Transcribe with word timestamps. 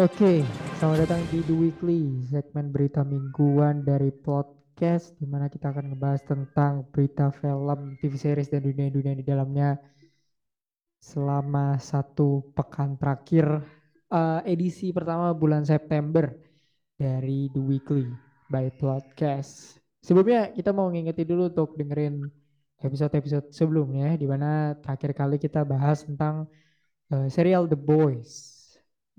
Oke, 0.00 0.40
selamat 0.80 1.04
datang 1.04 1.20
di 1.28 1.44
The 1.44 1.52
Weekly, 1.52 2.24
segmen 2.32 2.72
berita 2.72 3.04
mingguan 3.04 3.84
dari 3.84 4.08
podcast 4.08 5.12
di 5.20 5.28
mana 5.28 5.52
kita 5.52 5.76
akan 5.76 5.92
ngebahas 5.92 6.24
tentang 6.24 6.88
berita 6.88 7.28
film, 7.28 8.00
TV 8.00 8.16
series 8.16 8.48
dan 8.48 8.64
dunia-dunia 8.64 9.12
di 9.12 9.20
dalamnya 9.20 9.76
selama 11.04 11.76
satu 11.76 12.48
pekan 12.56 12.96
terakhir 12.96 13.60
eh, 14.08 14.40
edisi 14.48 14.88
pertama 14.88 15.36
bulan 15.36 15.68
September 15.68 16.32
dari 16.96 17.52
The 17.52 17.60
Weekly 17.60 18.08
by 18.48 18.72
Podcast. 18.80 19.76
Sebelumnya 20.00 20.48
kita 20.56 20.72
mau 20.72 20.88
ngingetin 20.88 21.28
dulu 21.28 21.52
untuk 21.52 21.76
dengerin 21.76 22.24
episode-episode 22.80 23.52
sebelumnya 23.52 24.16
di 24.16 24.24
mana 24.24 24.80
terakhir 24.80 25.12
kali 25.12 25.36
kita 25.36 25.60
bahas 25.60 26.08
tentang 26.08 26.48
eh, 27.12 27.28
serial 27.28 27.68
The 27.68 27.76
Boys 27.76 28.49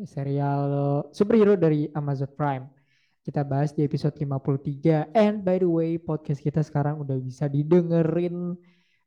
serial 0.06 1.06
superhero 1.12 1.60
dari 1.60 1.90
Amazon 1.94 2.32
Prime. 2.34 2.66
Kita 3.22 3.46
bahas 3.46 3.70
di 3.76 3.86
episode 3.86 4.18
53. 4.18 5.14
And 5.14 5.46
by 5.46 5.62
the 5.62 5.70
way, 5.70 6.02
podcast 6.02 6.42
kita 6.42 6.66
sekarang 6.66 7.06
udah 7.06 7.22
bisa 7.22 7.46
didengerin 7.46 8.58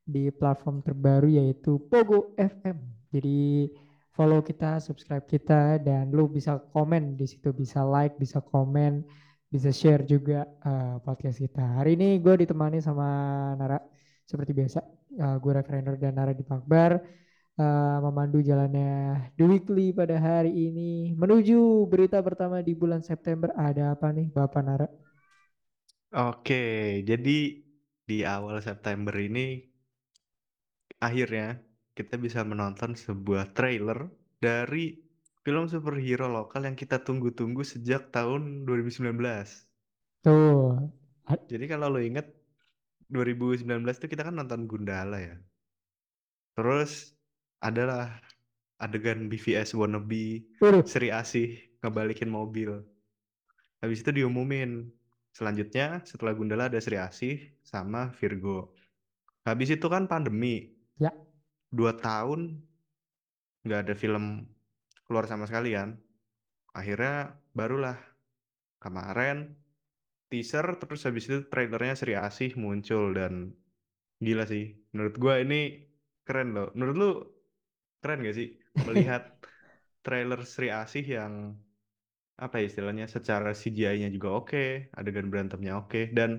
di 0.04 0.30
platform 0.30 0.84
terbaru 0.84 1.34
yaitu 1.34 1.82
Pogo 1.90 2.36
FM. 2.38 2.78
Jadi 3.10 3.70
follow 4.14 4.38
kita, 4.44 4.78
subscribe 4.78 5.26
kita, 5.26 5.82
dan 5.82 6.14
lu 6.14 6.30
bisa 6.30 6.62
komen 6.70 7.18
di 7.18 7.26
situ, 7.26 7.50
bisa 7.50 7.82
like, 7.82 8.14
bisa 8.14 8.38
komen, 8.38 9.02
bisa 9.50 9.74
share 9.74 10.06
juga 10.06 10.46
uh, 10.62 11.02
podcast 11.02 11.42
kita. 11.42 11.82
Hari 11.82 11.98
ini 11.98 12.22
gue 12.22 12.46
ditemani 12.46 12.78
sama 12.78 13.06
Nara 13.58 13.82
seperti 14.22 14.54
biasa. 14.54 14.78
Uh, 15.14 15.36
gue 15.42 15.52
Reverender 15.58 15.98
dan 15.98 16.14
Nara 16.14 16.30
di 16.30 16.46
Pakbar 16.46 17.23
uh, 17.58 17.98
memandu 18.02 18.42
jalannya 18.42 19.30
The 19.38 19.44
Weekly 19.46 19.94
pada 19.94 20.18
hari 20.18 20.50
ini 20.50 21.14
menuju 21.14 21.86
berita 21.86 22.18
pertama 22.20 22.60
di 22.60 22.74
bulan 22.74 23.02
September 23.02 23.54
ada 23.54 23.94
apa 23.94 24.10
nih 24.10 24.30
Bapak 24.30 24.62
Nara? 24.62 24.88
Oke, 26.14 27.02
jadi 27.02 27.38
di 28.04 28.18
awal 28.22 28.62
September 28.62 29.14
ini 29.18 29.58
akhirnya 31.02 31.58
kita 31.94 32.18
bisa 32.18 32.46
menonton 32.46 32.94
sebuah 32.94 33.54
trailer 33.54 34.10
dari 34.38 34.94
film 35.44 35.66
superhero 35.68 36.26
lokal 36.30 36.66
yang 36.66 36.76
kita 36.78 37.02
tunggu-tunggu 37.02 37.62
sejak 37.62 38.10
tahun 38.10 38.64
2019. 38.66 39.14
Tuh. 40.24 40.80
Jadi 41.50 41.64
kalau 41.68 41.92
lo 41.92 42.00
inget 42.00 42.30
2019 43.12 43.84
tuh 44.00 44.08
kita 44.08 44.24
kan 44.26 44.34
nonton 44.36 44.64
Gundala 44.64 45.20
ya. 45.20 45.36
Terus 46.54 47.13
adalah 47.64 48.20
adegan 48.76 49.32
BVS 49.32 49.72
wannabe. 49.72 50.44
Sri 50.84 51.08
Asih 51.08 51.56
ngebalikin 51.80 52.28
mobil. 52.28 52.84
Habis 53.80 54.04
itu 54.04 54.12
diumumin. 54.12 54.92
Selanjutnya 55.34 56.04
setelah 56.06 56.36
Gundala 56.36 56.70
ada 56.70 56.78
Sri 56.78 57.00
Asih 57.00 57.40
sama 57.64 58.12
Virgo. 58.20 58.76
Habis 59.48 59.74
itu 59.74 59.88
kan 59.88 60.06
pandemi. 60.06 60.76
Ya. 61.00 61.10
Dua 61.72 61.96
tahun 61.96 62.62
nggak 63.64 63.80
ada 63.88 63.94
film 63.96 64.46
keluar 65.08 65.26
sama 65.26 65.48
sekali 65.48 65.74
kan. 65.74 65.98
Akhirnya 66.76 67.34
barulah 67.56 67.98
kemarin 68.78 69.56
teaser 70.28 70.64
terus 70.78 71.08
habis 71.08 71.26
itu 71.26 71.48
trailernya 71.50 71.94
Sri 71.98 72.14
Asih 72.14 72.54
muncul 72.54 73.16
dan 73.16 73.56
gila 74.22 74.46
sih. 74.46 74.76
Menurut 74.94 75.18
gua 75.18 75.42
ini 75.42 75.90
keren 76.22 76.54
loh. 76.54 76.70
Menurut 76.78 76.94
lu 76.94 77.10
keren 78.04 78.20
gak 78.26 78.36
sih 78.40 78.48
melihat 78.88 79.22
trailer 80.04 80.40
Sri 80.52 80.68
Asih 80.82 81.04
yang 81.16 81.34
apa 82.44 82.54
ya 82.60 82.64
istilahnya 82.70 83.06
secara 83.16 83.50
CGI-nya 83.60 84.08
juga 84.16 84.28
oke, 84.38 84.58
adegan 84.98 85.26
berantemnya 85.32 85.72
oke 85.82 85.98
dan 86.18 86.30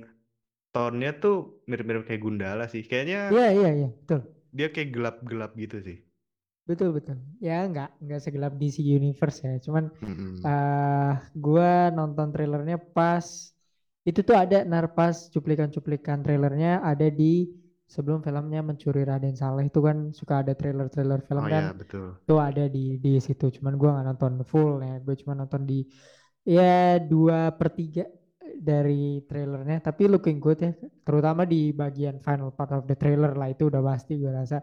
tone-nya 0.74 1.12
tuh 1.24 1.36
mirip-mirip 1.70 2.04
kayak 2.10 2.22
Gundala 2.26 2.66
sih. 2.74 2.84
Kayaknya 2.90 3.20
Iya 3.32 3.46
iya 3.58 3.70
iya 3.78 3.88
betul. 4.00 4.20
dia 4.58 4.68
kayak 4.74 4.90
gelap-gelap 4.96 5.52
gitu 5.64 5.78
sih. 5.88 5.98
Betul 6.70 6.90
betul. 6.98 7.18
Ya 7.46 7.54
nggak 7.70 7.88
nggak 8.04 8.20
segelap 8.26 8.52
DC 8.60 8.78
Universe 8.82 9.38
ya. 9.46 9.52
Cuman 9.66 9.86
Mm-mm. 10.02 10.48
uh, 10.48 11.14
gua 11.44 11.94
nonton 11.98 12.28
trailernya 12.34 12.78
pas 12.96 13.28
itu 14.10 14.20
tuh 14.28 14.38
ada 14.44 14.58
narpas 14.72 15.16
cuplikan-cuplikan 15.34 16.20
trailernya 16.26 16.82
ada 16.90 17.08
di 17.20 17.50
sebelum 17.94 18.20
filmnya 18.26 18.60
Mencuri 18.68 19.02
Raden 19.10 19.36
Saleh 19.42 19.66
itu 19.70 19.80
kan 19.88 19.98
suka 20.20 20.34
ada 20.42 20.54
trailer-trailer 20.60 21.20
film 21.28 21.44
Oh 21.44 21.50
kan? 21.54 21.64
ya 21.64 21.74
betul. 21.74 22.06
itu 22.26 22.34
ada 22.48 22.64
di 22.76 22.80
di 23.04 23.10
situ 23.22 23.46
cuman 23.56 23.74
gua 23.80 23.90
nggak 23.96 24.06
nonton 24.10 24.34
full 24.52 24.82
ya. 24.82 24.94
Gue 25.06 25.16
cuma 25.22 25.34
nonton 25.38 25.62
di 25.70 25.86
ya 26.56 26.98
dua 27.12 27.54
per 27.58 27.70
tiga 27.78 28.04
dari 28.68 29.22
trailernya. 29.30 29.78
Tapi 29.86 30.04
looking 30.14 30.38
good 30.44 30.60
ya 30.66 30.72
terutama 31.06 31.42
di 31.46 31.70
bagian 31.82 32.18
final 32.26 32.50
part 32.58 32.72
of 32.78 32.84
the 32.90 32.96
trailer 32.98 33.32
lah 33.40 33.48
itu 33.54 33.64
udah 33.72 33.82
pasti 33.90 34.18
gue 34.22 34.32
rasa. 34.34 34.58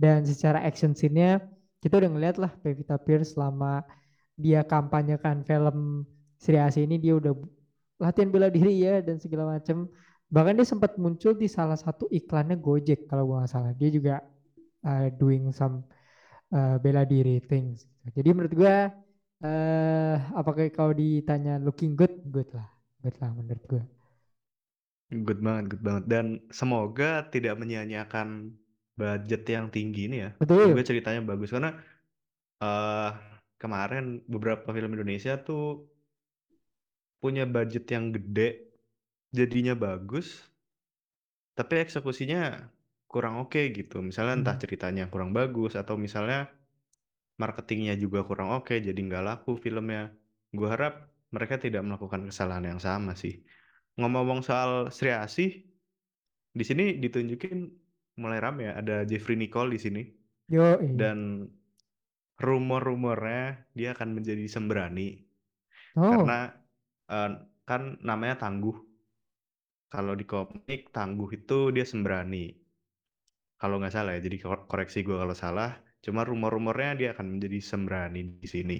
Dan 0.00 0.24
secara 0.24 0.58
action 0.64 0.92
scene-nya 0.98 1.42
kita 1.82 1.94
udah 2.00 2.10
ngeliat 2.12 2.36
lah 2.40 2.52
Pevita 2.62 2.96
Pierce 3.00 3.36
selama 3.36 3.84
dia 4.38 4.64
kampanyekan 4.64 5.44
film 5.44 6.06
Sri 6.40 6.56
Asih 6.56 6.88
ini 6.88 6.96
dia 6.96 7.12
udah 7.20 7.32
latihan 8.00 8.30
bela 8.32 8.48
diri 8.48 8.80
ya 8.80 9.04
dan 9.04 9.20
segala 9.20 9.56
macam 9.60 9.88
bahkan 10.30 10.54
dia 10.54 10.66
sempat 10.66 10.94
muncul 10.96 11.34
di 11.34 11.50
salah 11.50 11.76
satu 11.76 12.06
iklannya 12.08 12.56
Gojek 12.56 13.10
kalau 13.10 13.26
gue 13.26 13.36
nggak 13.42 13.52
salah. 13.52 13.72
Dia 13.74 13.90
juga 13.90 14.14
uh, 14.86 15.10
doing 15.18 15.50
some 15.50 15.82
uh, 16.54 16.78
bela 16.78 17.02
diri 17.04 17.42
things. 17.42 17.84
Jadi 18.14 18.30
menurut 18.32 18.54
gue 18.54 18.76
uh, 19.44 20.16
apakah 20.32 20.70
kalau 20.70 20.94
ditanya 20.94 21.58
looking 21.58 21.98
good 21.98 22.14
good 22.30 22.48
lah. 22.54 22.70
Good 23.02 23.16
lah 23.18 23.30
menurut 23.34 23.64
gue 23.66 23.82
Good 25.10 25.42
banget, 25.42 25.64
good 25.74 25.82
banget. 25.82 26.04
Dan 26.06 26.26
semoga 26.54 27.26
tidak 27.34 27.58
menyia-nyiakan 27.58 28.54
budget 28.94 29.42
yang 29.50 29.66
tinggi 29.66 30.06
ini 30.06 30.16
ya. 30.22 30.30
betul. 30.38 30.70
Semoga 30.70 30.86
ceritanya 30.86 31.20
bagus. 31.26 31.50
Karena 31.50 31.74
uh, 32.62 33.10
kemarin 33.58 34.22
beberapa 34.30 34.70
film 34.70 34.94
Indonesia 34.94 35.34
tuh 35.42 35.90
punya 37.18 37.42
budget 37.42 37.90
yang 37.90 38.14
gede, 38.14 38.69
jadinya 39.38 39.74
bagus, 39.84 40.26
tapi 41.58 41.74
eksekusinya 41.84 42.40
kurang 43.12 43.34
oke 43.42 43.60
gitu. 43.78 43.96
Misalnya 44.08 44.34
entah 44.40 44.56
Hmm. 44.56 44.62
ceritanya 44.62 45.04
kurang 45.12 45.30
bagus 45.38 45.72
atau 45.80 45.94
misalnya 46.04 46.38
marketingnya 47.42 47.94
juga 48.02 48.20
kurang 48.28 48.48
oke, 48.58 48.74
jadi 48.86 48.98
nggak 49.08 49.24
laku 49.28 49.50
filmnya. 49.64 50.02
Gue 50.56 50.68
harap 50.74 50.94
mereka 51.34 51.54
tidak 51.64 51.82
melakukan 51.86 52.22
kesalahan 52.30 52.64
yang 52.70 52.80
sama 52.88 53.12
sih. 53.22 53.34
Ngomong-ngomong 53.98 54.40
soal 54.48 54.70
Sri 54.96 55.10
Asih, 55.24 55.50
di 56.58 56.64
sini 56.66 56.84
ditunjukin 57.02 57.58
mulai 58.22 58.38
rame 58.42 58.60
ya, 58.68 58.72
ada 58.80 58.96
Jeffrey 59.06 59.36
Nicole 59.38 59.70
di 59.74 59.80
sini. 59.84 60.02
yo 60.48 60.76
iya. 60.82 61.00
Dan 61.00 61.48
rumor-rumornya 62.44 63.70
dia 63.78 63.88
akan 63.94 64.08
menjadi 64.16 64.44
Sembrani. 64.54 65.08
oh 65.96 66.10
Karena 66.10 66.38
eh, 67.14 67.30
kan 67.68 67.82
namanya 68.08 68.34
Tangguh. 68.42 68.76
Kalau 69.94 70.14
di 70.20 70.24
komik 70.32 70.80
Tangguh 70.94 71.30
itu 71.38 71.58
dia 71.74 71.84
Sembrani. 71.90 72.44
Kalau 73.60 73.76
nggak 73.78 73.94
salah 73.96 74.12
ya, 74.16 74.20
jadi 74.26 74.36
kor- 74.44 74.66
koreksi 74.70 74.98
gue 75.06 75.16
kalau 75.22 75.36
salah. 75.44 75.70
Cuma 76.04 76.24
rumor-rumornya 76.24 76.90
dia 77.00 77.08
akan 77.14 77.26
menjadi 77.36 77.58
Sembrani 77.60 78.40
di 78.42 78.48
sini. 78.54 78.78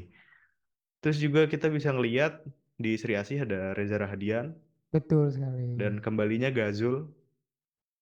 Terus 1.02 1.18
juga 1.24 1.40
kita 1.52 1.66
bisa 1.76 1.92
ngeliat 1.92 2.32
di 2.80 2.96
Sri 3.00 3.14
Asih 3.20 3.44
ada 3.44 3.76
Reza 3.76 3.96
Rahadian 4.00 4.56
betul 4.90 5.30
sekali 5.30 5.78
dan 5.78 6.02
kembalinya 6.02 6.50
Gazul 6.50 6.96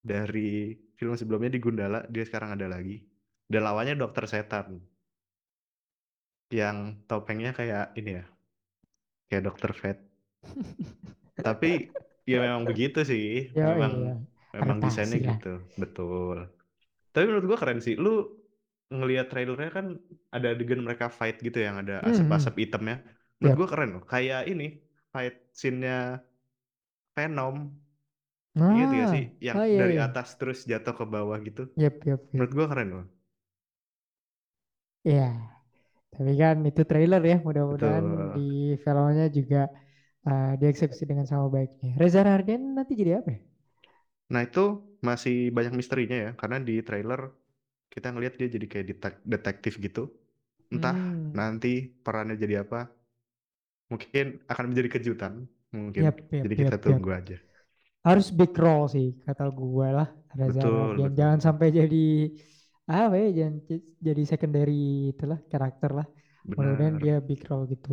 dari 0.02 0.72
film 0.98 1.14
sebelumnya 1.14 1.50
di 1.52 1.60
Gundala, 1.60 2.00
dia 2.08 2.24
sekarang 2.26 2.56
ada 2.56 2.66
lagi. 2.70 3.04
Dan 3.48 3.64
lawannya 3.64 3.94
Dokter 3.96 4.24
Setan. 4.28 4.80
Yang 6.48 6.76
topengnya 7.08 7.52
kayak 7.52 7.92
ini 8.00 8.10
ya. 8.18 8.24
Kayak 9.28 9.44
Dokter 9.52 9.70
Fate. 9.76 10.02
Tapi 11.38 11.70
ya 12.30 12.36
memang 12.44 12.62
begitu 12.70 12.98
sih. 13.10 13.24
yo 13.56 13.64
Memang 13.68 13.92
iya 13.92 14.02
memang 14.54 14.78
desainnya 14.84 15.18
lah 15.26 15.28
gitu. 15.28 15.46
Betul. 15.82 16.36
Tapi 17.12 17.24
menurut 17.28 17.46
gua 17.50 17.58
keren 17.62 17.80
sih. 17.86 17.94
Lu 18.04 18.10
ngelihat 18.98 19.26
trailernya 19.32 19.70
kan 19.78 19.86
ada 20.36 20.46
adegan 20.54 20.80
mereka 20.86 21.06
fight 21.18 21.36
gitu 21.46 21.58
yang 21.66 21.76
ada 21.82 21.94
Hmm, 22.02 22.10
hmm. 22.10 22.12
asap-asap 22.12 22.54
hitamnya. 22.64 22.96
Menurut 23.38 23.54
Yap. 23.54 23.58
gua 23.60 23.68
keren 23.72 23.90
loh. 23.96 24.02
Kayak 24.12 24.40
ini 24.52 24.64
fight 25.12 25.34
scene-nya 25.60 25.94
Venom. 27.14 27.56
Gak 28.76 28.86
ah 28.86 29.10
sih? 29.12 29.22
Yang 29.46 29.58
oh 29.58 29.64
iya 29.72 29.80
dari 29.80 29.94
iya 29.94 30.02
atas 30.06 30.26
terus 30.38 30.58
jatuh 30.70 30.94
ke 30.98 31.04
bawah 31.14 31.38
gitu. 31.48 31.62
yep 31.76 32.04
yep 32.06 32.22
yep 32.34 32.48
Menurut 32.48 32.52
gua 32.58 32.66
keren 32.72 32.88
loh. 32.96 33.04
Iya, 35.08 35.22
tapi 36.12 36.32
kan 36.42 36.56
itu 36.68 36.82
trailer 36.90 37.22
ya. 37.30 37.36
Mudah-mudahan 37.46 38.06
di 38.34 38.40
filmnya 38.84 39.24
juga 39.38 39.56
uh, 40.26 40.52
dieksekusi 40.60 41.04
dengan 41.10 41.26
sama 41.30 41.46
baiknya. 41.54 41.90
Reza 42.00 42.20
Rahardian 42.26 42.62
nanti 42.76 42.92
jadi 42.98 43.12
apa 43.22 43.28
ya? 43.36 43.40
Nah 44.32 44.42
itu 44.48 44.64
masih 45.08 45.34
banyak 45.56 45.72
misterinya 45.80 46.16
ya. 46.24 46.30
Karena 46.40 46.56
di 46.68 46.74
trailer 46.86 47.20
kita 47.92 48.08
ngelihat 48.12 48.34
dia 48.40 48.48
jadi 48.56 48.66
kayak 48.72 48.86
detek- 48.90 49.22
detektif 49.34 49.74
gitu. 49.86 50.02
Entah 50.74 50.96
Hmm, 50.96 51.38
nanti 51.38 51.72
perannya 52.04 52.36
jadi 52.44 52.56
apa. 52.64 52.80
mungkin 53.92 54.26
akan 54.52 54.64
menjadi 54.72 54.88
kejutan 55.00 55.32
mungkin. 55.72 56.04
Yap, 56.04 56.16
yap, 56.32 56.44
Jadi 56.44 56.54
kita 56.60 56.76
yap. 56.84 56.84
tunggu 56.84 57.08
aja. 57.12 57.36
Harus 58.06 58.26
big 58.38 58.52
role 58.64 58.86
sih 58.94 59.06
kata 59.26 59.42
gue 59.58 59.86
lah 59.98 60.08
Reza 60.38 60.62
Betul, 60.62 60.72
Rahardian. 60.72 61.10
betul. 61.10 61.20
Jangan 61.20 61.38
sampai 61.46 61.66
jadi 61.78 61.96
apa 62.88 63.14
ya 63.22 63.26
jangan 63.38 63.54
jadi 64.06 64.22
secondary 64.30 65.12
itulah 65.12 65.38
karakter 65.52 65.90
lah. 65.98 66.06
Benar. 66.44 67.04
dia 67.04 67.14
big 67.28 67.40
role 67.50 67.64
gitu. 67.72 67.90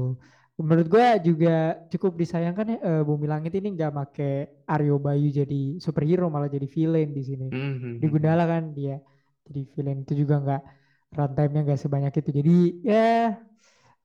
Menurut 0.55 0.87
gue 0.93 1.05
juga 1.27 1.49
cukup 1.91 2.11
disayangkan 2.21 2.65
ya 2.73 2.77
eh, 2.87 3.01
Bumi 3.07 3.27
Langit 3.27 3.51
ini 3.59 3.67
nggak 3.75 3.91
make 3.97 4.23
Aryo 4.71 4.95
Bayu 5.05 5.27
jadi 5.39 5.55
superhero 5.85 6.25
malah 6.31 6.47
jadi 6.55 6.67
villain 6.75 7.09
di 7.17 7.21
sini. 7.29 7.45
Mhm. 7.51 7.99
Di 7.99 8.05
Gundala 8.13 8.43
kan 8.47 8.63
dia 8.77 8.93
jadi 9.47 9.59
villain 9.75 9.99
itu 10.07 10.13
juga 10.21 10.35
nggak 10.43 10.61
runtime-nya 11.17 11.61
nggak 11.67 11.79
sebanyak 11.83 12.13
itu. 12.19 12.29
Jadi 12.39 12.51
ya 12.87 12.95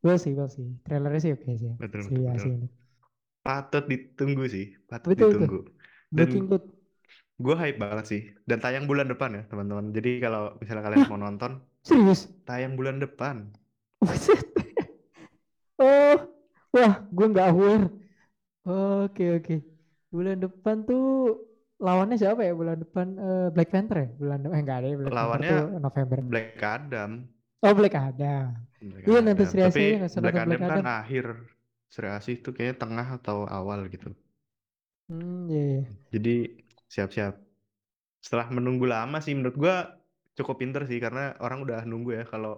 we'll 0.02 0.18
see, 0.18 0.32
we'll 0.36 0.48
see. 0.56 0.68
Trailernya 0.84 1.20
sih 1.24 1.32
oke 1.36 1.50
sih. 1.62 1.72
Betul, 1.80 2.00
Si 2.04 2.10
betul, 2.10 2.22
Asi 2.34 2.48
betul. 2.50 2.52
ini. 2.56 2.66
Patut 3.46 3.84
ditunggu 3.92 4.44
sih, 4.54 4.66
patut 4.90 5.12
Betul 5.12 5.16
ditunggu. 5.20 5.56
Dan 6.18 6.28
Looking 6.28 6.46
good. 6.48 6.64
gue 7.44 7.54
hype 7.60 7.78
banget 7.82 8.04
sih. 8.12 8.20
Dan 8.48 8.58
tayang 8.64 8.84
bulan 8.90 9.06
depan 9.12 9.30
ya 9.36 9.42
teman-teman. 9.50 9.86
Jadi 9.96 10.10
kalau 10.24 10.40
misalnya 10.60 10.84
kalian 10.86 11.04
mau 11.10 11.18
nonton, 11.24 11.52
Serius? 11.82 12.28
tayang 12.48 12.72
bulan 12.78 12.96
depan. 13.04 13.36
Wah, 16.74 16.92
gue 17.16 17.26
nggak 17.32 17.46
aware. 17.50 17.84
Oke, 18.68 19.24
oke. 19.38 19.54
Bulan 20.14 20.38
depan 20.44 20.76
tuh 20.88 21.02
lawannya 21.84 22.16
siapa 22.22 22.40
ya? 22.48 22.52
Bulan 22.60 22.78
depan 22.84 23.06
eh, 23.26 23.46
Black 23.54 23.70
Panther 23.74 23.96
ya? 24.04 24.08
Bulan 24.20 24.38
depan 24.44 24.56
eh, 24.58 24.62
enggak 24.64 24.78
ada 24.80 24.88
ya 24.92 24.96
Black 25.02 25.16
Panther 25.20 25.38
Lawannya 25.38 25.50
tuh 25.50 25.60
November. 25.86 26.18
Black 26.30 26.62
Adam. 26.62 27.28
Oh, 27.62 27.74
Black 27.74 27.94
Adam. 27.94 28.66
Black 28.80 29.06
Iya, 29.06 29.18
Adam. 29.20 29.36
Sri 29.50 29.60
Asih 29.68 29.88
usah 30.08 30.20
Black 30.20 30.36
nonton 30.36 30.42
Black 30.48 30.60
Adam 30.60 30.62
kan 30.70 30.80
Adam. 30.80 30.86
akhir. 30.98 31.26
Sri 31.92 32.06
Asih 32.16 32.34
itu 32.40 32.48
kayaknya 32.54 32.76
tengah 32.82 33.06
atau 33.18 33.38
awal 33.58 33.78
gitu. 33.94 34.08
Hmm, 35.08 35.48
iya, 35.50 35.60
iya. 35.70 36.00
Jadi 36.14 36.30
siap-siap. 36.90 37.34
Setelah 38.24 38.48
menunggu 38.56 38.86
lama 38.88 39.18
sih 39.24 39.34
menurut 39.38 39.56
gua 39.58 39.76
cukup 40.38 40.56
pinter 40.62 40.82
sih 40.90 40.98
karena 41.04 41.20
orang 41.44 41.60
udah 41.66 41.80
nunggu 41.90 42.10
ya 42.18 42.24
kalau 42.32 42.52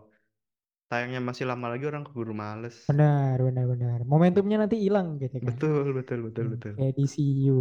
tayangnya 0.92 1.20
masih 1.28 1.44
lama 1.50 1.66
lagi 1.72 1.84
orang 1.90 2.04
keburu 2.06 2.32
males. 2.42 2.76
Benar, 2.88 3.36
benar, 3.46 3.64
benar. 3.72 3.98
Momentumnya 4.12 4.56
nanti 4.62 4.76
hilang 4.84 5.08
gitu 5.22 5.36
kan. 5.46 5.56
Betul, 5.58 5.92
betul, 5.98 6.18
betul, 6.26 6.44
Hmm, 6.44 6.54
betul. 6.54 6.74
Kayak 6.76 6.92
DCU. 6.98 7.52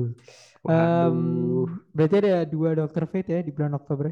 Em, 0.70 1.20
Waduh, 1.44 1.82
berarti 1.96 2.16
ada 2.22 2.34
dua 2.54 2.70
Dr. 2.80 3.06
Fate 3.12 3.30
ya 3.36 3.40
di 3.48 3.52
bulan 3.56 3.74
Oktober. 3.80 4.08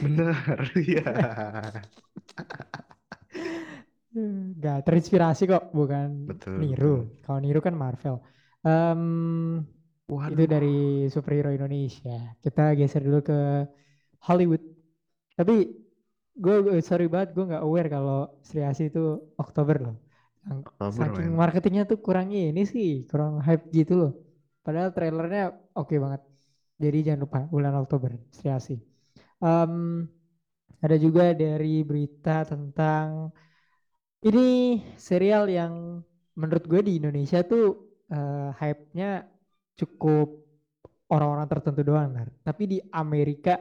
bener, 0.00 0.72
iya. 0.88 1.02
Gak 4.62 4.78
terinspirasi 4.88 5.42
kok, 5.52 5.62
bukan 5.76 6.08
Betul, 6.28 6.58
Niru. 6.58 6.86
betul. 6.86 7.10
Kalau 7.24 7.38
Niru 7.44 7.60
kan 7.66 7.74
Marvel. 7.76 8.16
Itu 10.28 10.42
Waduh, 10.42 10.52
dari 10.54 10.68
superhero 11.14 11.48
Indonesia. 11.56 12.12
Kita 12.44 12.60
geser 12.78 13.00
dulu 13.06 13.18
ke 13.28 13.34
Hollywood. 14.26 14.62
Tapi 15.38 15.54
gue 16.42 16.54
sorry 16.88 17.06
banget 17.12 17.28
gue 17.36 17.44
nggak 17.50 17.62
aware 17.66 17.88
kalau 17.94 18.16
Sri 18.46 18.60
Asih 18.70 18.86
itu 18.90 19.00
Oktober 19.42 19.76
loh. 19.84 19.96
Oktober 20.50 20.92
Saking 20.96 21.28
men. 21.28 21.32
marketingnya 21.40 21.84
tuh 21.90 21.98
kurang 22.06 22.28
ini 22.32 22.62
sih, 22.72 22.88
kurang 23.10 23.32
hype 23.46 23.64
gitu 23.78 23.92
loh. 24.00 24.12
Padahal 24.64 24.90
trailernya 24.96 25.42
oke 25.80 25.94
banget. 26.04 26.22
Jadi 26.82 26.98
jangan 27.06 27.20
lupa 27.24 27.38
bulan 27.54 27.74
Oktober 27.82 28.10
Sri 28.36 28.48
Asih. 28.58 28.78
Em, 29.44 29.74
ada 30.84 30.96
juga 31.04 31.34
dari 31.34 31.82
berita 31.88 32.46
tentang 32.46 33.34
ini 34.28 34.78
serial 34.98 35.44
yang 35.50 36.02
menurut 36.38 36.64
gue 36.70 36.80
di 36.86 36.92
Indonesia 36.98 37.38
tuh 37.46 37.64
eh, 38.10 38.50
hype-nya 38.60 39.26
cukup 39.78 40.26
orang-orang 41.14 41.46
tertentu 41.52 41.82
doang, 41.86 42.10
Nar. 42.14 42.28
Tapi 42.44 42.62
di 42.72 42.78
Amerika 42.92 43.56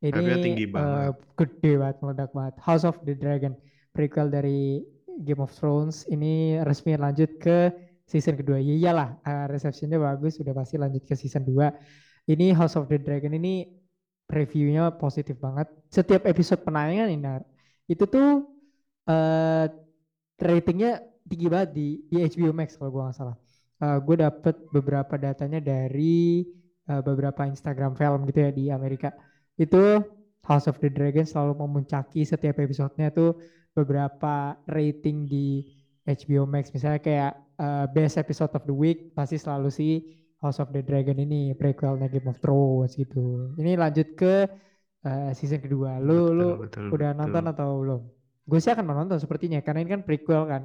ini 0.00 0.32
tinggi 0.40 0.64
banget. 0.64 1.16
gede 1.36 1.72
banget, 1.76 1.96
meledak 2.00 2.30
banget. 2.32 2.54
House 2.64 2.88
of 2.88 2.96
the 3.04 3.12
Dragon, 3.12 3.52
prequel 3.92 4.32
dari 4.32 4.80
Game 5.20 5.44
of 5.44 5.52
Thrones 5.52 6.08
ini 6.08 6.56
resmi 6.64 6.96
lanjut 6.96 7.36
ke 7.36 7.68
season 8.08 8.40
kedua. 8.40 8.56
Ya 8.58 8.74
iyalah, 8.74 9.08
eh, 9.22 9.46
receptionnya 9.52 10.00
bagus, 10.00 10.40
udah 10.40 10.56
pasti 10.56 10.80
lanjut 10.80 11.04
ke 11.04 11.14
season 11.14 11.44
2. 11.44 11.68
Ini 12.26 12.56
House 12.56 12.80
of 12.80 12.88
the 12.88 12.96
Dragon 12.96 13.36
ini 13.36 13.68
reviewnya 14.26 14.88
positif 14.96 15.36
banget. 15.36 15.68
Setiap 15.92 16.24
episode 16.24 16.64
penayangan 16.64 17.08
ini, 17.12 17.28
itu 17.90 18.04
tuh 18.08 18.48
eh 19.10 19.66
ratingnya 20.40 21.04
tinggi 21.28 21.46
banget 21.52 21.70
di, 21.76 21.86
di 22.08 22.16
HBO 22.24 22.56
Max 22.56 22.80
kalau 22.80 22.90
gue 22.90 23.02
nggak 23.04 23.16
salah. 23.16 23.36
gue 23.80 24.16
dapet 24.20 24.60
beberapa 24.68 25.16
datanya 25.16 25.56
dari 25.56 26.44
eh, 26.88 27.02
beberapa 27.04 27.48
Instagram 27.48 27.96
film 27.96 28.28
gitu 28.28 28.38
ya 28.44 28.50
di 28.52 28.64
Amerika. 28.68 29.12
Itu 29.60 30.00
House 30.48 30.66
of 30.72 30.80
the 30.80 30.88
Dragon 30.88 31.28
selalu 31.28 31.52
memuncaki 31.60 32.24
setiap 32.24 32.56
episodenya 32.58 33.12
tuh 33.12 33.36
beberapa 33.76 34.56
rating 34.66 35.28
di 35.28 35.68
HBO 36.08 36.48
Max. 36.48 36.72
Misalnya 36.72 37.00
kayak 37.04 37.32
eh, 37.60 37.86
best 37.92 38.16
episode 38.16 38.52
of 38.56 38.64
the 38.64 38.74
week 38.74 39.12
pasti 39.12 39.36
selalu 39.36 39.68
sih 39.68 39.92
House 40.40 40.58
of 40.64 40.72
the 40.72 40.80
Dragon 40.80 41.20
ini 41.20 41.52
prequelnya 41.52 42.08
Game 42.08 42.32
of 42.32 42.40
Thrones 42.40 42.96
gitu. 42.96 43.52
Ini 43.60 43.76
lanjut 43.76 44.16
ke 44.16 44.48
eh, 45.06 45.30
season 45.36 45.60
kedua. 45.60 46.00
Lu 46.00 46.32
lu 46.32 46.56
Betul, 46.56 46.64
betul, 46.64 46.84
udah 46.96 47.10
betul. 47.12 47.20
nonton 47.20 47.44
atau 47.52 47.68
belum? 47.84 48.00
Gue 48.48 48.58
sih 48.58 48.72
akan 48.74 48.86
menonton 48.88 49.18
sepertinya 49.22 49.60
karena 49.62 49.84
ini 49.84 49.90
kan 49.94 50.02
prequel 50.02 50.42
kan, 50.50 50.62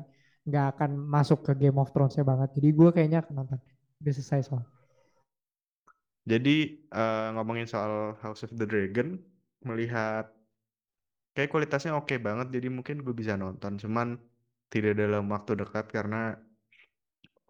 nggak 0.47 0.65
akan 0.79 0.91
masuk 0.97 1.45
ke 1.45 1.51
Game 1.61 1.77
of 1.77 1.91
Thrones-nya 1.93 2.23
banget. 2.25 2.49
Jadi 2.57 2.69
gue 2.73 2.89
kayaknya 2.95 3.19
akan 3.21 3.33
nonton. 3.43 3.59
Udah 4.01 4.13
selesai 4.15 4.41
soal. 4.49 4.65
Jadi 6.31 6.49
eh, 6.93 7.27
ngomongin 7.33 7.67
soal 7.73 7.93
House 8.23 8.41
of 8.45 8.51
the 8.59 8.65
Dragon, 8.71 9.07
melihat 9.67 10.25
kayak 11.35 11.49
kualitasnya 11.53 11.91
oke 11.99 12.15
banget, 12.27 12.47
jadi 12.55 12.67
mungkin 12.75 12.97
gue 13.05 13.13
bisa 13.21 13.33
nonton. 13.43 13.73
Cuman 13.83 14.07
tidak 14.73 14.93
dalam 15.01 15.23
waktu 15.33 15.51
dekat 15.61 15.85
karena 15.95 16.17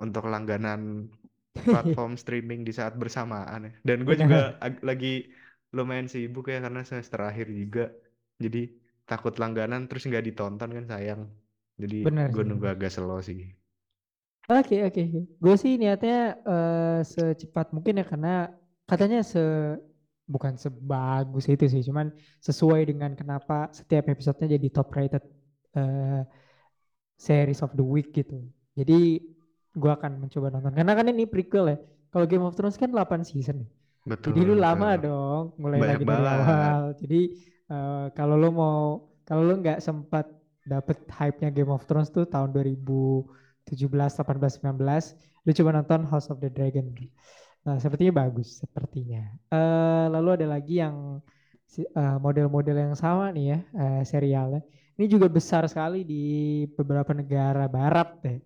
untuk 0.03 0.23
langganan 0.27 1.07
platform 1.71 2.15
streaming 2.19 2.61
di 2.67 2.71
saat 2.75 2.93
bersamaan 3.01 3.67
ya. 3.67 3.71
Dan 3.87 3.97
gue 4.07 4.15
juga 4.23 4.59
ag- 4.65 4.83
lagi 4.85 5.31
lumayan 5.75 6.07
sibuk 6.11 6.45
ya 6.51 6.59
karena 6.65 6.81
semester 6.87 7.19
akhir 7.29 7.47
juga. 7.51 7.83
Jadi 8.43 8.59
takut 9.09 9.33
langganan 9.41 9.87
terus 9.89 10.03
nggak 10.09 10.25
ditonton 10.27 10.69
kan 10.75 10.85
sayang. 10.91 11.21
Jadi 11.81 11.95
Benar 12.03 12.31
gue 12.31 12.43
sih, 12.43 12.47
nunggu 12.47 12.67
agak 12.75 12.91
slow 12.95 13.19
sih. 13.23 13.39
Oke 14.51 14.75
oke. 14.87 15.01
Gue 15.43 15.55
sih 15.63 15.73
niatnya 15.81 16.13
eh, 16.49 16.99
secepat 17.13 17.65
mungkin 17.75 17.93
ya 17.99 18.05
karena 18.11 18.29
katanya 18.85 19.21
se 19.25 19.41
bukan 20.25 20.57
sebagus 20.57 21.45
itu 21.45 21.69
sih, 21.69 21.85
cuman 21.85 22.09
sesuai 22.41 22.89
dengan 22.89 23.13
kenapa 23.13 23.69
setiap 23.69 24.09
episodenya 24.09 24.57
jadi 24.57 24.67
top 24.73 24.89
rated 24.97 25.23
eh, 25.77 26.21
series 27.17 27.61
of 27.61 27.73
the 27.77 27.85
week 27.85 28.09
gitu. 28.13 28.41
Jadi 28.73 29.21
gue 29.75 29.91
akan 29.91 30.25
mencoba 30.25 30.49
nonton 30.49 30.73
karena 30.73 30.93
kan 30.97 31.05
ini 31.11 31.29
prequel 31.29 31.65
ya. 31.71 31.77
Kalau 32.09 32.25
Game 32.25 32.47
of 32.47 32.55
Thrones 32.55 32.79
kan 32.79 32.89
8 32.89 33.27
season. 33.27 33.67
Betul, 34.05 34.31
Jadi 34.31 34.41
lu 34.47 34.55
lama 34.55 34.95
betul. 34.95 35.03
dong, 35.09 35.43
mulai 35.59 35.77
Banyak 35.81 35.99
lagi 35.99 36.05
dari 36.05 36.25
awal. 36.25 36.81
Jadi 37.01 37.21
eh, 37.69 38.05
kalau 38.15 38.35
lu 38.39 38.49
mau, 38.53 38.77
kalau 39.27 39.43
lu 39.43 39.53
nggak 39.59 39.81
sempat 39.83 40.25
dapet 40.65 40.97
hype-nya 41.09 41.53
Game 41.53 41.69
of 41.69 41.85
Thrones 41.85 42.09
tuh 42.09 42.25
tahun 42.25 42.53
2017, 42.53 43.29
18, 43.69 44.61
19, 44.61 45.45
lu 45.45 45.51
coba 45.53 45.69
nonton 45.77 46.01
House 46.09 46.29
of 46.33 46.41
the 46.41 46.49
Dragon. 46.49 46.89
Nah, 47.65 47.77
sepertinya 47.81 48.13
bagus, 48.21 48.61
sepertinya. 48.61 49.25
Eh, 49.49 50.05
lalu 50.13 50.27
ada 50.37 50.47
lagi 50.53 50.73
yang 50.83 51.17
eh, 51.81 52.17
model-model 52.21 52.77
yang 52.77 52.95
sama 52.97 53.33
nih 53.33 53.45
ya, 53.51 53.57
eh, 53.81 54.01
serialnya. 54.05 54.61
Ini 54.95 55.05
juga 55.11 55.27
besar 55.27 55.65
sekali 55.67 56.05
di 56.05 56.23
beberapa 56.77 57.11
negara 57.11 57.65
barat 57.67 58.21
deh. 58.21 58.37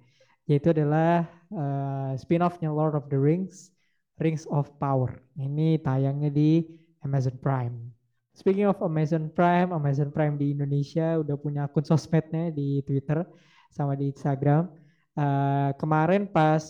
Yaitu 0.47 0.71
adalah 0.71 1.27
eh, 1.51 2.11
spin-off-nya 2.15 2.71
Lord 2.71 2.95
of 2.95 3.11
the 3.11 3.19
Rings, 3.19 3.75
Rings 4.23 4.47
of 4.47 4.71
Power. 4.79 5.19
Ini 5.35 5.83
tayangnya 5.83 6.31
di 6.31 6.63
Amazon 7.03 7.35
Prime. 7.43 7.75
Speaking 8.39 8.71
of 8.71 8.79
Amazon 8.79 9.27
Prime, 9.35 9.75
Amazon 9.75 10.15
Prime 10.15 10.39
di 10.39 10.55
Indonesia 10.55 11.19
udah 11.19 11.35
punya 11.35 11.67
akun 11.67 11.83
sosmednya 11.83 12.55
di 12.55 12.79
Twitter 12.88 13.27
sama 13.67 13.99
di 13.99 14.15
Instagram. 14.15 14.63
Eh, 15.19 15.69
kemarin 15.75 16.23
pas 16.31 16.63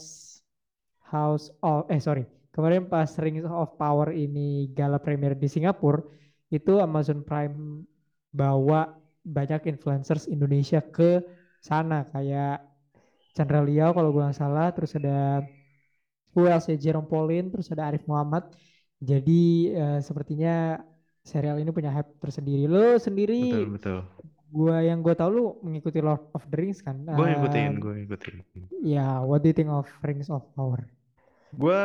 House 1.09 1.49
of 1.65 1.89
eh 1.89 1.97
sorry 1.97 2.38
kemarin 2.59 2.83
pas 2.85 3.07
Rings 3.15 3.47
of 3.47 3.79
Power 3.79 4.11
ini 4.11 4.67
gala 4.75 4.99
premier 4.99 5.31
di 5.33 5.47
Singapura 5.47 6.03
itu 6.51 6.83
Amazon 6.83 7.23
Prime 7.23 7.87
bawa 8.29 8.91
banyak 9.23 9.71
influencers 9.71 10.27
Indonesia 10.27 10.83
ke 10.83 11.23
sana 11.59 12.03
kayak 12.11 12.59
Chandra 13.31 13.63
Liao 13.63 13.95
kalau 13.95 14.11
gue 14.11 14.19
nggak 14.21 14.35
salah 14.35 14.67
terus 14.75 14.91
ada 14.93 15.39
who 16.33 16.45
else 16.45 16.67
ya 16.67 16.77
Jerome 16.77 17.07
Pauline 17.07 17.47
terus 17.49 17.71
ada 17.71 17.87
Arif 17.87 18.03
Muhammad 18.05 18.51
jadi 18.99 19.43
eh, 19.71 19.99
sepertinya 20.03 20.83
serial 21.23 21.55
ini 21.57 21.71
punya 21.71 21.93
hype 21.93 22.19
tersendiri 22.19 22.67
lo 22.67 22.97
Betul, 22.97 22.99
sendiri 22.99 23.41
betul. 23.69 23.99
gua 24.49 24.81
yang 24.81 25.05
gua 25.05 25.13
tahu 25.13 25.29
lu 25.29 25.45
mengikuti 25.61 26.01
Lord 26.01 26.25
of 26.33 26.41
the 26.49 26.57
Rings 26.57 26.81
kan. 26.81 27.05
Gue 27.05 27.21
ngikutin, 27.29 27.69
Um, 27.69 27.83
gue 27.85 27.93
ngikutin. 28.01 28.35
ya, 28.81 29.21
what 29.21 29.45
do 29.45 29.47
you 29.47 29.55
think 29.55 29.69
of 29.69 29.85
Rings 30.01 30.25
of 30.27 30.41
Power? 30.57 30.89
Gue 31.53 31.79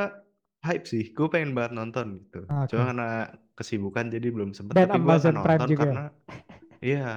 hype 0.65 0.85
sih, 0.89 1.05
gue 1.17 1.29
pengen 1.29 1.53
banget 1.57 1.73
nonton 1.79 2.07
gitu. 2.25 2.41
Oke. 2.49 2.69
Cuma 2.73 2.83
karena 2.91 3.09
kesibukan 3.55 4.07
jadi 4.11 4.29
belum 4.35 4.51
sempet. 4.57 4.75
Dan 4.75 4.89
Tapi 4.91 4.99
gue 5.05 5.15
akan 5.15 5.35
Prime 5.35 5.59
nonton 5.61 5.69
juga. 5.71 5.85
karena, 5.85 6.05
iya, 6.83 7.09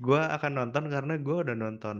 gue 0.00 0.20
akan 0.36 0.52
nonton 0.58 0.84
karena 0.90 1.14
gue 1.20 1.36
udah 1.44 1.56
nonton 1.56 1.96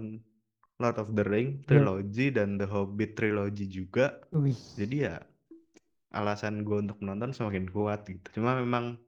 Lord 0.83 0.97
of 0.99 1.09
the 1.15 1.23
Ring 1.23 1.63
Yep. 1.63 1.67
trilogy 1.71 2.27
dan 2.35 2.49
The 2.59 2.67
Hobbit 2.67 3.11
trilogy 3.15 3.67
juga. 3.71 4.19
Wih. 4.35 4.59
Jadi 4.75 4.97
ya 5.07 5.17
alasan 6.15 6.63
gue 6.67 6.77
untuk 6.79 6.99
menonton 7.03 7.31
semakin 7.35 7.67
kuat 7.71 8.07
gitu. 8.07 8.41
Cuma 8.41 8.55
memang 8.59 8.99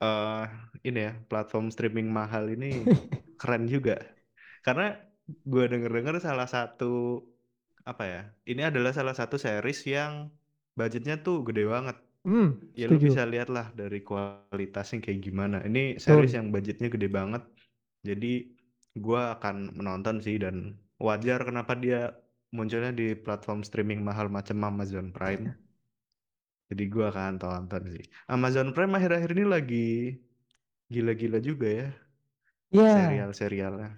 eh 0.00 0.44
ini 0.88 0.98
ya 1.06 1.12
platform 1.28 1.68
streaming 1.74 2.08
mahal 2.08 2.48
ini 2.48 2.82
keren 3.40 3.68
juga. 3.68 4.00
Karena 4.66 4.96
gue 5.28 5.64
denger-denger 5.70 6.16
salah 6.24 6.48
satu 6.48 7.22
apa 7.86 8.04
ya? 8.06 8.22
Ini 8.46 8.70
adalah 8.70 8.92
salah 8.94 9.14
satu 9.16 9.36
series 9.40 9.80
yang 9.86 10.28
budgetnya 10.80 11.14
tuh 11.26 11.36
gede 11.48 11.62
banget. 11.74 11.96
Hmm, 12.24 12.48
Ya 12.80 12.84
lu 12.92 12.98
setuju. 12.98 13.06
bisa 13.06 13.22
lihat 13.32 13.48
lah 13.56 13.66
dari 13.80 13.98
kualitasnya 14.08 14.98
kayak 15.04 15.20
gimana. 15.26 15.56
Ini 15.68 15.80
series 16.04 16.32
Betul. 16.32 16.38
yang 16.38 16.46
budgetnya 16.54 16.88
gede 16.94 17.08
banget. 17.18 17.42
Jadi 18.08 18.26
gua 19.04 19.20
akan 19.36 19.56
menonton 19.78 20.16
sih 20.26 20.36
dan 20.44 20.56
wajar 21.06 21.38
kenapa 21.48 21.72
dia 21.84 21.98
munculnya 22.56 22.92
di 23.00 23.06
platform 23.24 23.60
streaming 23.68 24.00
mahal 24.08 24.26
macam 24.36 24.58
Amazon 24.70 25.06
Prime. 25.16 25.44
Jadi 26.70 26.84
gua 26.92 27.06
akan 27.12 27.34
tonton 27.42 27.82
sih. 27.94 28.04
Amazon 28.34 28.68
Prime 28.74 28.92
akhir-akhir 28.98 29.30
ini 29.36 29.44
lagi 29.54 29.86
gila-gila 30.92 31.38
juga 31.48 31.66
ya 31.80 31.88
Iya, 32.74 32.90
serial-serialnya. 32.94 33.88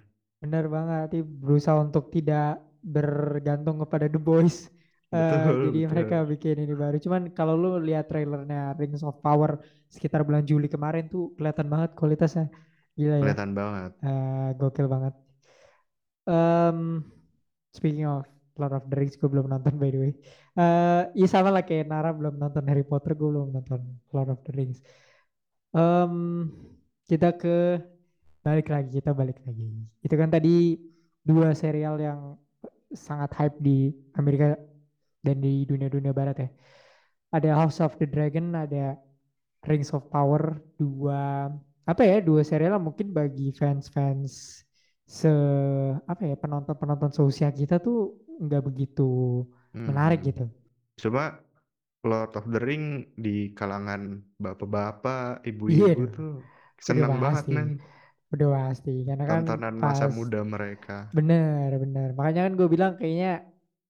benar 0.41 0.65
banget. 0.75 1.07
Berusaha 1.43 1.77
untuk 1.85 2.03
tidak 2.15 2.59
bergantung 2.83 3.75
kepada 3.83 4.05
The 4.11 4.19
Boys. 4.19 4.67
Eh, 5.13 5.19
Betul, 5.21 5.55
jadi 5.69 5.79
betul. 5.79 5.91
mereka 5.93 6.15
bikin 6.31 6.55
ini 6.65 6.73
baru. 6.73 6.97
Cuman 7.05 7.21
kalau 7.37 7.53
lu 7.53 7.69
lihat 7.77 8.05
trailernya 8.09 8.73
Rings 8.79 9.03
of 9.05 9.15
Power 9.21 9.61
sekitar 9.93 10.25
bulan 10.27 10.43
Juli 10.49 10.65
kemarin 10.65 11.05
tuh 11.13 11.23
kelihatan 11.37 11.67
banget 11.73 11.89
kualitasnya. 11.99 12.45
Gila 12.97 13.15
ya. 13.21 13.21
Kelihatan 13.23 13.51
banget. 13.53 13.91
Eh, 14.01 14.47
gokil 14.57 14.87
banget. 14.89 15.13
Em, 16.25 16.77
speaking 17.77 18.07
of 18.07 18.25
Lord 18.57 18.73
of 18.77 18.83
the 18.89 18.95
Rings, 18.97 19.15
gue 19.19 19.29
belum 19.29 19.45
nonton 19.53 19.73
by 19.81 19.89
the 19.93 19.99
way. 20.01 20.11
Eh, 20.57 21.01
iya 21.17 21.27
sama 21.29 21.49
lah 21.53 21.61
kayak 21.67 21.85
Nara 21.89 22.09
belum 22.13 22.37
nonton 22.41 22.63
Harry 22.69 22.85
Potter, 22.85 23.11
gue 23.17 23.29
belum 23.33 23.49
nonton 23.53 23.81
Lord 24.13 24.29
of 24.33 24.39
the 24.45 24.53
Rings. 24.57 24.79
Em, 25.73 26.13
kita 27.09 27.33
ke 27.41 27.81
balik 28.45 28.67
lagi, 28.73 28.89
kita 28.99 29.11
balik 29.15 29.37
lagi. 29.45 29.67
Itu 30.05 30.15
kan 30.21 30.29
tadi 30.29 30.77
dua 31.23 31.55
serial 31.55 31.95
yang 32.01 32.19
sangat 32.93 33.31
hype 33.39 33.57
di 33.57 33.89
Amerika 34.19 34.53
dan 35.25 35.35
di 35.45 35.65
dunia-dunia 35.69 36.11
barat 36.19 36.35
ya. 36.43 36.49
Ada 37.35 37.49
House 37.59 37.79
of 37.85 37.93
the 38.01 38.07
Dragon, 38.07 38.53
ada 38.55 38.97
Rings 39.69 39.91
of 39.97 40.03
Power, 40.13 40.61
dua 40.79 41.49
apa 41.91 42.01
ya, 42.07 42.17
dua 42.23 42.41
serial 42.47 42.79
mungkin 42.87 43.07
bagi 43.17 43.51
fans-fans 43.59 44.63
se 45.19 45.29
apa 46.11 46.21
ya 46.29 46.35
penonton-penonton 46.43 47.11
seusia 47.17 47.49
kita 47.51 47.75
tuh 47.83 47.97
nggak 48.43 48.63
begitu 48.67 49.03
menarik 49.87 50.19
Hmm. 50.21 50.27
gitu. 50.29 50.43
Coba 51.01 51.23
Lord 52.09 52.31
of 52.39 52.45
the 52.53 52.59
Ring 52.67 52.85
di 53.25 53.53
kalangan 53.59 54.01
bapak-bapak, 54.43 55.43
ibu-ibu 55.49 56.01
dong, 56.07 56.15
tuh 56.15 56.31
udah 56.91 57.05
seneng 57.05 57.13
banget 57.23 57.45
pasti, 57.47 57.53
men. 57.55 57.69
udah 58.33 58.49
pasti. 58.57 58.91
Karena 59.07 59.25
kan 59.33 59.43
Tontonan 59.47 59.75
masa 59.85 60.05
muda 60.15 60.39
mereka. 60.53 60.97
bener 61.17 61.69
bener. 61.83 62.07
Makanya 62.17 62.41
kan 62.45 62.53
gue 62.59 62.67
bilang 62.73 62.91
kayaknya 62.99 63.29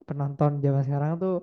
penonton 0.08 0.52
zaman 0.64 0.82
sekarang 0.88 1.12
tuh 1.24 1.34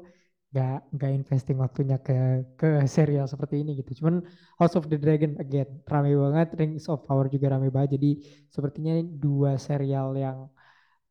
nggak 0.51 0.71
nggak 0.95 1.11
investing 1.19 1.59
waktunya 1.65 1.97
ke 2.07 2.13
ke 2.59 2.67
serial 2.97 3.27
seperti 3.33 3.55
ini 3.63 3.71
gitu. 3.81 3.91
Cuman 4.03 4.15
House 4.59 4.75
of 4.79 4.85
the 4.91 4.99
Dragon 5.05 5.33
again 5.43 5.69
rame 5.93 6.11
banget, 6.25 6.49
Rings 6.59 6.87
of 6.93 6.99
Power 7.09 7.27
juga 7.35 7.47
rame 7.55 7.69
banget. 7.75 7.91
Jadi 7.97 8.09
sepertinya 8.55 8.91
ini 8.99 9.05
dua 9.25 9.51
serial 9.67 10.09
yang 10.25 10.39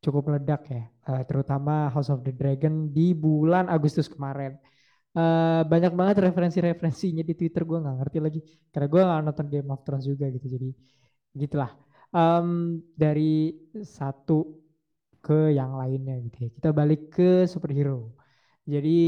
cukup 0.04 0.24
meledak 0.32 0.62
ya, 0.74 0.82
Eh, 1.10 1.24
terutama 1.30 1.72
House 1.94 2.10
of 2.14 2.22
the 2.28 2.32
Dragon 2.40 2.74
di 2.96 3.12
bulan 3.24 3.66
Agustus 3.76 4.08
kemarin. 4.14 4.52
Eh, 5.18 5.62
banyak 5.72 5.92
banget 6.00 6.16
referensi-referensinya 6.28 7.24
di 7.30 7.34
Twitter 7.40 7.64
gue 7.70 7.78
nggak 7.84 7.96
ngerti 8.00 8.18
lagi 8.26 8.40
karena 8.72 8.88
gue 8.94 9.02
nggak 9.08 9.20
nonton 9.28 9.48
Game 9.54 9.70
of 9.74 9.82
Thrones 9.86 10.06
juga 10.12 10.26
gitu 10.36 10.48
jadi 10.56 10.70
gitulah 11.42 11.72
Em, 12.10 12.82
dari 12.98 13.54
satu 13.86 14.38
ke 15.26 15.54
yang 15.54 15.76
lainnya 15.80 16.16
gitu 16.26 16.38
ya. 16.48 16.50
Kita 16.58 16.70
balik 16.72 17.02
ke 17.16 17.46
superhero. 17.46 18.16
Jadi 18.68 19.00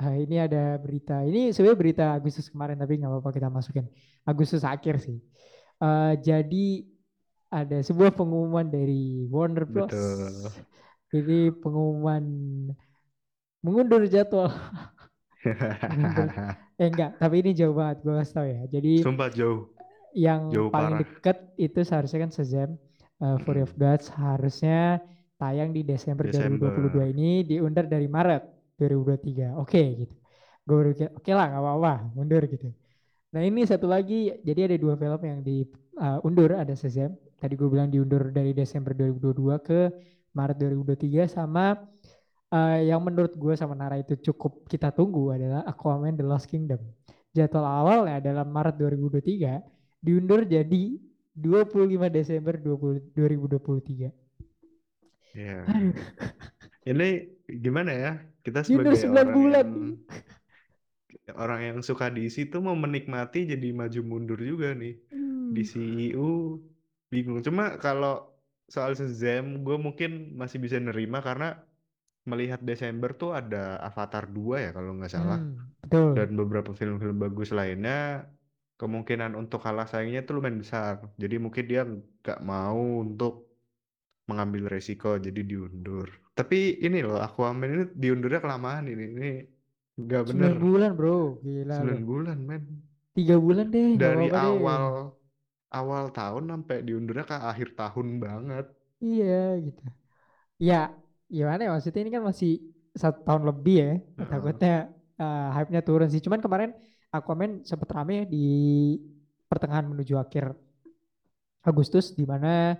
eh, 0.00 0.16
ini 0.24 0.36
ada 0.40 0.76
berita 0.80 1.22
ini 1.24 1.52
sebenarnya 1.54 1.78
berita 1.82 2.04
Agustus 2.16 2.46
kemarin 2.52 2.76
tapi 2.80 2.98
nggak 2.98 3.10
apa-apa 3.12 3.30
kita 3.36 3.48
masukin. 3.52 3.86
Agustus 4.26 4.62
akhir 4.64 5.00
sih. 5.00 5.18
Eh, 5.80 6.12
jadi 6.20 6.66
ada 7.50 7.78
sebuah 7.82 8.14
pengumuman 8.14 8.66
dari 8.68 9.26
Warner 9.26 9.66
Bros. 9.66 9.90
Betul. 9.90 10.54
ini 11.10 11.50
pengumuman 11.50 12.22
mengundur 13.64 14.02
jadwal. 14.08 14.50
Mengundur. 15.90 16.28
Eh 16.80 16.88
enggak 16.88 17.16
tapi 17.20 17.44
ini 17.44 17.50
jauh 17.52 17.76
banget 17.76 17.96
gue 18.04 18.14
kasih 18.20 18.34
tau 18.36 18.46
ya. 18.48 18.62
Jadi 18.68 18.92
Sumpah 19.04 19.28
jauh, 19.32 19.68
yang 20.16 20.42
jauh 20.52 20.70
paling 20.72 20.96
parah. 20.96 21.00
deket 21.00 21.36
itu 21.56 21.80
seharusnya 21.84 22.18
kan 22.28 22.30
Shazam 22.32 22.70
uh, 23.20 23.36
Fury 23.44 23.62
of. 23.64 23.72
Gods 23.76 24.08
harusnya 24.12 25.00
tayang 25.40 25.72
di 25.72 25.80
Desember, 25.80 26.28
Desember. 26.28 26.68
2022 26.92 27.16
ini 27.16 27.30
diundur 27.48 27.88
dari 27.88 28.04
Maret 28.04 28.76
2023 28.76 29.56
oke 29.56 29.82
gitu 30.04 30.14
gue 30.68 30.76
berpikir 30.76 31.08
oke 31.16 31.30
lah 31.32 31.46
nggak 31.48 31.62
apa-apa 31.64 31.94
mundur 32.12 32.44
gitu 32.44 32.68
nah 33.32 33.40
ini 33.40 33.64
satu 33.64 33.88
lagi 33.88 34.36
jadi 34.44 34.68
ada 34.68 34.76
dua 34.76 34.94
film 35.00 35.20
yang 35.24 35.40
diundur 35.40 36.50
ada 36.52 36.76
Shazam 36.76 37.16
tadi 37.40 37.56
gue 37.56 37.68
bilang 37.72 37.88
diundur 37.88 38.28
dari 38.28 38.52
Desember 38.52 38.92
2022 38.92 39.64
ke 39.64 39.80
Maret 40.36 40.56
2023 40.60 41.26
sama 41.26 41.74
eh, 42.52 42.90
yang 42.90 43.00
menurut 43.02 43.34
gue 43.34 43.54
sama 43.56 43.74
Nara 43.74 43.98
itu 43.98 44.18
cukup 44.20 44.68
kita 44.68 44.92
tunggu 44.92 45.34
adalah 45.34 45.64
Aquaman 45.66 46.14
The 46.14 46.26
Lost 46.26 46.46
Kingdom. 46.46 46.78
Jadwal 47.30 47.62
awalnya 47.62 48.18
adalah 48.18 48.42
Maret 48.42 48.74
2023, 48.74 49.62
diundur 50.02 50.42
jadi 50.42 50.98
25 51.38 52.10
Desember 52.10 52.58
20, 52.58 53.14
2023. 53.14 54.10
Ya. 55.36 55.62
Aduh, 55.68 55.94
Ini 56.86 57.08
gimana 57.46 57.92
ya? 57.92 58.12
Kita 58.40 58.64
sebagai 58.64 58.96
9 58.96 59.12
orang 59.12 59.30
bulan. 59.36 59.68
yang 61.28 61.36
orang 61.36 61.60
yang 61.62 61.78
suka 61.84 62.08
DC 62.10 62.50
tuh 62.50 62.64
mau 62.64 62.74
menikmati 62.74 63.46
jadi 63.46 63.68
maju 63.70 64.00
mundur 64.02 64.40
juga 64.40 64.72
nih. 64.74 64.96
Hmm. 65.12 65.52
Di 65.54 65.62
CEO 65.66 66.58
bingung. 67.12 67.44
Cuma 67.44 67.76
kalau 67.78 68.30
soal 68.70 68.94
Shazam 68.94 69.66
gue 69.66 69.76
mungkin 69.76 70.38
masih 70.38 70.62
bisa 70.62 70.78
nerima 70.78 71.20
karena 71.20 71.58
melihat 72.24 72.60
Desember 72.62 73.10
tuh 73.16 73.34
ada 73.34 73.76
Avatar 73.82 74.30
2 74.30 74.64
ya 74.64 74.70
kalau 74.72 74.96
nggak 74.96 75.12
salah. 75.12 75.38
Hmm, 75.42 75.74
betul. 75.84 76.14
Dan 76.16 76.28
beberapa 76.38 76.70
film-film 76.72 77.16
bagus 77.18 77.50
lainnya 77.50 78.24
kemungkinan 78.80 79.36
untuk 79.36 79.60
kalah 79.60 79.84
saingnya 79.84 80.24
tuh 80.24 80.40
lumayan 80.40 80.62
besar. 80.62 81.04
Jadi 81.20 81.36
mungkin 81.36 81.64
dia 81.68 81.82
nggak 81.84 82.40
mau 82.40 83.04
untuk 83.04 83.49
mengambil 84.30 84.62
resiko 84.74 85.10
jadi 85.26 85.40
diundur. 85.50 86.08
Tapi 86.38 86.56
ini 86.86 86.98
loh 87.06 87.18
Aquaman 87.26 87.68
ini 87.74 87.84
diundurnya 88.02 88.40
kelamaan 88.44 88.84
ini. 88.92 89.04
Ini 89.16 89.30
nggak 90.04 90.22
9 90.28 90.52
bener. 90.52 90.54
bulan 90.62 90.90
bro, 90.98 91.16
gila 91.44 91.76
9 91.76 91.84
loh. 91.90 92.00
bulan 92.10 92.38
men. 92.48 92.62
3 93.16 93.36
bulan 93.44 93.66
deh, 93.74 93.90
Dari 94.02 94.26
apa-apa 94.26 94.38
deh. 94.44 94.54
awal 94.54 94.84
awal 95.80 96.04
tahun 96.18 96.44
sampai 96.52 96.76
diundurnya 96.86 97.24
ke 97.30 97.36
akhir 97.50 97.68
tahun 97.80 98.06
banget. 98.24 98.66
Iya 99.06 99.34
gitu. 99.66 99.82
Ya, 100.68 100.76
gimana 101.36 101.60
ya 101.64 101.70
maksudnya 101.74 102.00
ini 102.04 102.12
kan 102.16 102.24
masih 102.30 102.50
satu 103.02 103.18
tahun 103.28 103.42
lebih 103.50 103.74
ya. 103.84 103.90
Takutnya 104.30 104.70
eh, 105.22 105.46
hype-nya 105.56 105.80
turun 105.88 106.08
sih. 106.12 106.22
Cuman 106.26 106.40
kemarin 106.44 106.70
Aquaman 107.16 107.50
sempet 107.70 107.88
rame 107.96 108.12
ya 108.20 108.24
di 108.34 108.38
pertengahan 109.50 109.86
menuju 109.90 110.14
akhir 110.24 110.44
Agustus 111.60 112.16
di 112.16 112.24
mana 112.24 112.72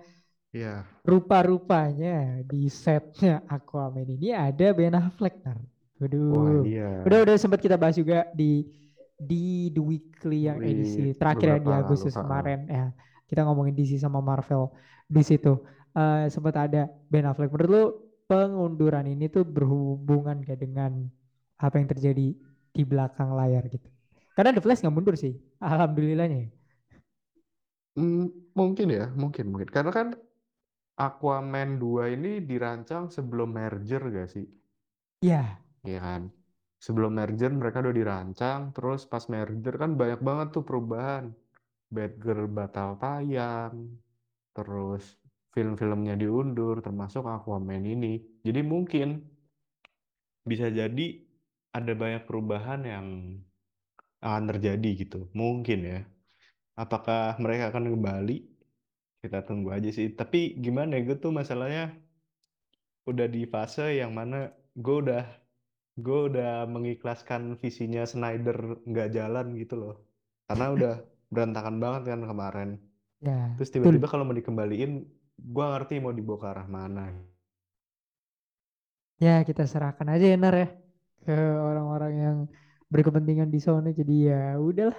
Iya. 0.52 0.85
rupa-rupanya 1.07 2.42
di 2.45 2.69
setnya 2.69 3.42
Aquaman 3.49 4.04
ini 4.07 4.35
ada 4.37 4.66
Ben 4.76 4.95
Affleck. 4.97 5.35
Wah 6.28 6.54
Waduh. 6.54 6.64
iya. 6.64 6.85
Udah 7.04 7.19
udah 7.25 7.37
sempat 7.40 7.61
kita 7.64 7.76
bahas 7.80 7.97
juga 7.97 8.28
di 8.37 8.64
di 9.21 9.69
The 9.75 9.80
Weekly 9.85 10.49
yang 10.49 10.59
edisi 10.64 11.00
Di 11.00 11.12
terakhir 11.16 11.49
ya 11.57 11.59
di. 11.61 11.71
Agustus 11.73 12.16
heeh. 12.16 12.21
kemarin 12.21 12.59
ya. 12.69 12.85
Kita 13.28 13.40
ngomongin 13.47 13.75
DC 13.76 14.00
sama 14.00 14.19
Marvel 14.25 14.73
di 15.07 15.23
situ. 15.25 15.61
Eh 15.97 16.26
sempat 16.33 16.54
ada 16.57 16.88
Ben 17.11 17.26
Affleck. 17.28 17.50
Menurut 17.52 17.71
lu 17.71 17.83
pengunduran 18.30 19.07
ini 19.11 19.26
tuh 19.28 19.42
berhubungan 19.42 20.38
gak 20.47 20.59
dengan 20.62 21.11
apa 21.59 21.75
yang 21.80 21.88
terjadi 21.90 22.26
di 22.75 22.83
belakang 22.87 23.35
layar 23.35 23.66
gitu? 23.69 23.88
Karena 24.37 24.50
The 24.57 24.62
Flash 24.64 24.80
nggak 24.83 24.95
mundur 24.95 25.14
sih, 25.19 25.35
alhamdulillahnya. 25.61 26.38
ya. 26.47 26.50
hmm, 27.99 28.25
mungkin 28.59 28.87
ya, 28.97 29.04
mungkin 29.23 29.45
mungkin. 29.52 29.69
Karena 29.71 29.90
kan 29.99 30.07
Aquaman 31.00 31.80
2 31.80 32.12
ini 32.12 32.45
dirancang 32.45 33.09
sebelum 33.09 33.57
merger 33.57 34.04
gak 34.12 34.28
sih? 34.28 34.45
Iya. 35.25 35.57
Iya 35.80 36.00
kan? 36.04 36.23
Sebelum 36.76 37.16
merger 37.16 37.49
mereka 37.57 37.80
udah 37.80 37.97
dirancang, 37.97 38.76
terus 38.76 39.09
pas 39.09 39.25
merger 39.33 39.80
kan 39.80 39.97
banyak 39.97 40.21
banget 40.21 40.52
tuh 40.52 40.64
perubahan. 40.64 41.33
Batgirl 41.88 42.52
batal 42.52 43.00
tayang, 43.00 43.97
terus 44.52 45.16
film-filmnya 45.57 46.21
diundur, 46.21 46.85
termasuk 46.85 47.25
Aquaman 47.25 47.80
ini. 47.80 48.21
Jadi 48.45 48.61
mungkin 48.61 49.25
bisa 50.45 50.69
jadi 50.69 51.07
ada 51.73 51.92
banyak 51.97 52.28
perubahan 52.28 52.80
yang 52.85 53.07
akan 54.21 54.45
terjadi 54.52 54.90
gitu. 55.00 55.33
Mungkin 55.33 55.80
ya. 55.80 56.00
Apakah 56.76 57.40
mereka 57.40 57.73
akan 57.73 57.88
kembali? 57.88 58.50
Kita 59.23 59.39
tunggu 59.49 59.69
aja 59.77 59.89
sih. 59.97 60.07
Tapi 60.21 60.39
gimana 60.65 60.91
ya, 60.97 61.00
gue 61.07 61.17
tuh 61.25 61.33
masalahnya 61.39 61.83
udah 63.11 63.27
di 63.35 63.41
fase 63.53 63.85
yang 64.00 64.12
mana 64.19 64.37
gue 64.85 64.97
udah 65.03 65.23
gue 66.05 66.19
udah 66.29 66.50
mengikhlaskan 66.75 67.43
visinya 67.62 68.03
Snyder 68.12 68.59
nggak 68.91 69.09
jalan 69.17 69.47
gitu 69.61 69.75
loh. 69.83 69.95
Karena 70.49 70.67
udah 70.77 70.93
berantakan 71.35 71.77
banget 71.85 72.03
kan 72.11 72.21
kemarin. 72.31 72.69
Ya, 73.21 73.53
Terus 73.57 73.71
tiba-tiba 73.75 74.07
kalau 74.12 74.25
mau 74.27 74.37
dikembaliin, 74.41 74.93
gue 75.55 75.65
ngerti 75.73 75.95
mau 76.05 76.15
dibawa 76.19 76.39
ke 76.43 76.47
arah 76.53 76.69
mana. 76.77 77.05
Ya, 79.25 79.31
kita 79.49 79.62
serahkan 79.73 80.09
aja 80.15 80.27
ya 80.33 80.37
Nar 80.43 80.55
ya 80.62 80.69
ke 81.25 81.33
orang-orang 81.69 82.12
yang 82.25 82.37
berkepentingan 82.93 83.49
di 83.55 83.59
Sony. 83.67 83.89
Jadi 84.00 84.12
ya 84.33 84.57
udahlah 84.69 84.99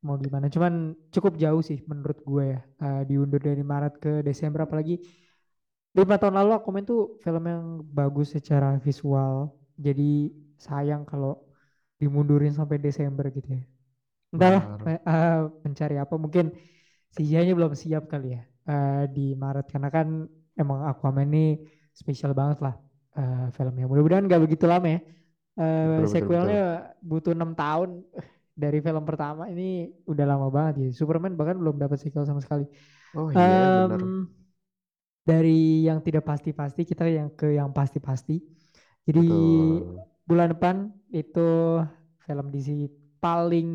mau 0.00 0.16
gimana. 0.16 0.48
Cuman 0.48 0.96
cukup 1.12 1.36
jauh 1.36 1.60
sih 1.60 1.80
menurut 1.84 2.18
gue 2.24 2.44
ya. 2.56 2.60
Uh, 2.80 3.02
diundur 3.04 3.40
dari 3.40 3.60
Maret 3.60 4.00
ke 4.00 4.12
Desember 4.24 4.64
apalagi 4.64 5.00
lima 5.90 6.16
tahun 6.16 6.38
lalu 6.38 6.50
aku 6.54 6.68
main 6.70 6.86
tuh 6.86 7.18
film 7.20 7.44
yang 7.44 7.64
bagus 7.84 8.32
secara 8.32 8.80
visual. 8.80 9.52
Jadi 9.76 10.32
sayang 10.60 11.04
kalau 11.08 11.40
dimundurin 12.00 12.52
sampai 12.52 12.80
Desember 12.80 13.28
gitu 13.28 13.60
ya. 13.60 13.64
Entahlah 14.30 14.64
uh, 15.04 15.40
mencari 15.66 15.96
apa 15.98 16.14
mungkin 16.16 16.54
CGI-nya 17.10 17.58
belum 17.58 17.74
siap 17.74 18.06
kali 18.06 18.38
ya 18.38 18.42
uh, 18.70 19.04
di 19.10 19.34
Maret 19.34 19.66
karena 19.66 19.90
kan 19.90 20.30
emang 20.54 20.86
Aquaman 20.86 21.26
ini 21.26 21.58
spesial 21.90 22.32
banget 22.32 22.62
lah 22.62 22.78
uh, 23.18 23.50
filmnya. 23.52 23.90
Mudah-mudahan 23.90 24.24
nggak 24.30 24.42
begitu 24.46 24.64
lama 24.70 24.86
ya. 24.86 25.00
Uh, 25.58 26.06
betul, 26.06 26.14
sequelnya 26.14 26.62
betul. 26.62 27.08
butuh 27.10 27.32
enam 27.34 27.52
tahun 27.58 28.06
dari 28.60 28.84
film 28.84 29.04
pertama 29.08 29.48
ini 29.48 29.88
udah 30.04 30.24
lama 30.28 30.52
banget 30.52 30.74
ya. 30.84 30.88
Superman 30.92 31.32
bahkan 31.32 31.56
belum 31.56 31.80
dapat 31.80 31.96
sequel 31.96 32.28
sama 32.28 32.44
sekali. 32.44 32.68
Oh 33.16 33.32
iya 33.32 33.88
um, 33.88 33.88
benar. 33.88 34.00
Dari 35.24 35.88
yang 35.88 36.04
tidak 36.04 36.28
pasti-pasti 36.28 36.84
kita 36.84 37.08
yang 37.08 37.32
ke 37.32 37.56
yang 37.56 37.72
pasti-pasti. 37.72 38.44
Jadi 39.08 39.24
betul. 39.24 40.04
bulan 40.28 40.52
depan 40.52 40.74
itu 41.08 41.80
film 42.28 42.46
DC 42.52 42.68
paling 43.24 43.68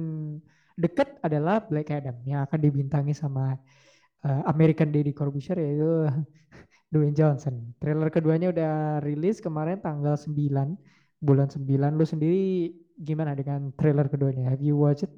dekat 0.78 1.18
adalah 1.26 1.66
Black 1.66 1.90
Adam 1.90 2.22
yang 2.24 2.46
akan 2.46 2.60
dibintangi 2.62 3.18
sama 3.18 3.58
uh, 4.22 4.42
American 4.46 4.94
Daddy 4.94 5.12
Corbuzier 5.12 5.58
yaitu 5.58 6.06
Dwayne 6.94 7.18
Johnson. 7.18 7.74
Trailer 7.82 8.14
keduanya 8.14 8.54
udah 8.54 9.02
rilis 9.02 9.42
kemarin 9.42 9.82
tanggal 9.82 10.14
9 10.14 10.38
bulan 11.26 11.48
9. 11.50 11.66
Lu 11.98 12.06
sendiri 12.06 12.72
gimana 12.96 13.36
dengan 13.36 13.72
trailer 13.76 14.08
keduanya? 14.08 14.52
Have 14.52 14.64
you 14.64 14.80
watched 14.80 15.06
it? 15.08 15.14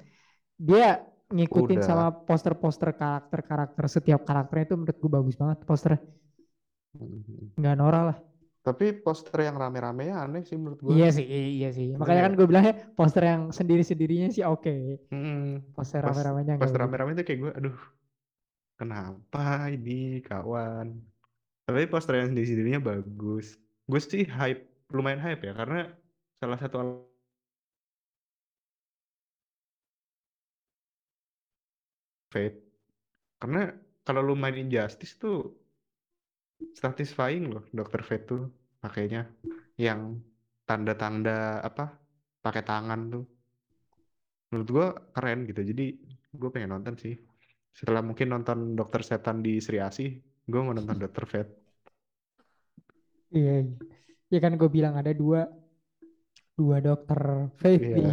Dia 0.58 1.02
ngikutin 1.28 1.80
udah. 1.84 1.88
sama 1.88 2.08
poster-poster 2.24 2.96
karakter-karakter 2.96 3.86
setiap 3.92 4.24
karakternya 4.24 4.74
itu 4.74 4.76
menurut 4.80 4.98
gue 4.98 5.12
bagus 5.12 5.36
banget 5.36 5.58
poster. 5.68 6.00
Mm-hmm. 6.96 7.60
Nggak 7.60 7.76
norak 7.78 8.04
lah. 8.14 8.18
Tapi 8.68 9.00
poster 9.00 9.48
yang 9.48 9.56
rame-rame 9.56 10.12
ya 10.12 10.28
aneh 10.28 10.44
sih 10.44 10.60
menurut 10.60 10.80
gue. 10.84 10.92
Iya 10.92 11.08
sih, 11.16 11.24
iya 11.24 11.72
sih. 11.72 11.96
Makanya 11.96 12.22
kan 12.28 12.34
gue 12.36 12.48
bilangnya 12.48 12.76
poster 12.96 13.24
yang 13.24 13.52
sendiri-sendirinya 13.56 14.28
sih 14.28 14.44
oke. 14.44 14.64
Okay. 14.64 15.08
Hmm, 15.08 15.64
poster 15.72 16.04
rame-ramenya 16.04 16.60
Poster 16.60 16.80
rame-rame 16.84 17.16
itu 17.16 17.24
kayak 17.24 17.40
gue, 17.48 17.52
aduh, 17.64 17.80
kenapa 18.76 19.72
ini 19.72 20.20
kawan? 20.20 21.00
Tapi 21.64 21.88
poster 21.88 22.20
yang 22.20 22.36
sendiri-sendirinya 22.36 22.84
bagus. 22.84 23.56
Gue 23.88 24.04
sih 24.04 24.28
hype, 24.28 24.68
lumayan 24.92 25.24
hype 25.24 25.48
ya, 25.48 25.56
karena 25.56 25.88
salah 26.44 26.60
satu 26.60 27.07
Fate. 32.28 32.60
Karena 33.38 33.72
kalau 34.04 34.22
lu 34.24 34.36
main 34.36 34.56
Injustice 34.56 35.20
tuh 35.20 35.38
satisfying 36.74 37.54
loh 37.54 37.64
Dokter 37.70 38.02
Fate 38.02 38.26
tuh 38.28 38.42
pakainya. 38.80 39.28
Yang 39.78 40.22
tanda-tanda 40.68 41.64
apa 41.64 41.96
pakai 42.42 42.64
tangan 42.64 43.02
tuh. 43.14 43.26
Menurut 44.52 44.70
gua 44.72 44.88
keren 45.12 45.44
gitu. 45.48 45.62
Jadi 45.64 45.86
gue 46.38 46.50
pengen 46.52 46.76
nonton 46.78 46.96
sih. 46.96 47.16
Setelah 47.74 48.02
mungkin 48.02 48.34
nonton 48.34 48.74
Dokter 48.74 49.06
Setan 49.06 49.46
di 49.46 49.62
Sri 49.62 49.78
Asih 49.78 50.18
gue 50.48 50.62
mau 50.64 50.72
nonton 50.72 50.96
Dokter 50.96 51.26
Fate. 51.28 51.54
Iya 53.36 53.68
iya 54.32 54.40
kan 54.40 54.56
gue 54.56 54.70
bilang 54.72 54.96
ada 54.96 55.12
dua 55.12 55.44
dua 56.56 56.80
Dokter 56.80 57.52
Fate 57.60 57.84
iya. 57.84 57.96
di 58.00 58.06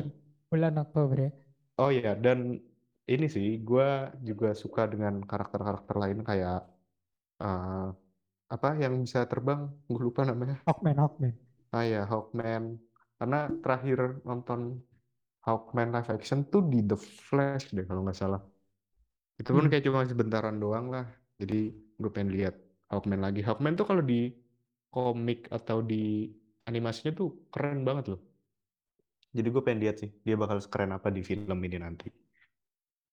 bulan 0.51 0.75
Oktober 0.83 1.17
ya. 1.17 1.31
Oh 1.79 1.91
iya 1.95 2.19
dan 2.19 2.59
ini 3.05 3.27
sih 3.29 3.61
gue 3.61 3.89
juga 4.25 4.57
suka 4.57 4.89
dengan 4.89 5.21
karakter-karakter 5.21 5.97
lain 6.01 6.25
kayak 6.25 6.65
uh, 7.45 7.93
apa 8.49 8.69
yang 8.81 8.97
bisa 9.05 9.29
terbang? 9.29 9.69
Gue 9.89 10.09
lupa 10.09 10.25
namanya. 10.25 10.61
Hawkman 10.65 10.97
Hawkman. 10.97 11.35
Ah 11.75 11.85
ya 11.85 12.09
Hawkman. 12.09 12.81
Karena 13.21 13.49
terakhir 13.61 14.25
nonton 14.25 14.81
Hawkman 15.45 15.93
live 15.93 16.11
action 16.17 16.49
tuh 16.49 16.65
di 16.65 16.81
The 16.81 16.97
Flash 16.97 17.77
deh 17.77 17.85
kalau 17.85 18.09
nggak 18.09 18.17
salah. 18.17 18.41
Itu 19.37 19.53
pun 19.53 19.69
hmm. 19.69 19.71
kayak 19.73 19.85
cuma 19.85 20.09
sebentaran 20.09 20.57
doang 20.57 20.89
lah. 20.89 21.05
Jadi 21.37 21.77
gue 22.01 22.11
pengen 22.11 22.33
lihat 22.33 22.57
Hawkman 22.89 23.21
lagi. 23.21 23.45
Hawkman 23.45 23.77
tuh 23.77 23.85
kalau 23.85 24.01
di 24.01 24.33
komik 24.89 25.53
atau 25.53 25.85
di 25.85 26.31
animasinya 26.65 27.13
tuh 27.13 27.53
keren 27.53 27.85
banget 27.85 28.17
loh. 28.17 28.21
Jadi 29.35 29.49
gue 29.51 29.63
pengen 29.67 29.81
lihat 29.85 29.97
sih 30.01 30.11
dia 30.25 30.41
bakal 30.41 30.63
keren 30.73 30.97
apa 30.97 31.13
di 31.13 31.21
film 31.21 31.59
ini 31.61 31.77
nanti 31.77 32.24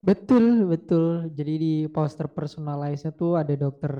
Betul, 0.07 0.45
betul. 0.71 1.29
Jadi 1.37 1.51
di 1.63 1.73
poster 1.95 2.25
personalize-nya 2.37 3.11
tuh 3.13 3.31
ada 3.41 3.53
Dr. 3.53 3.93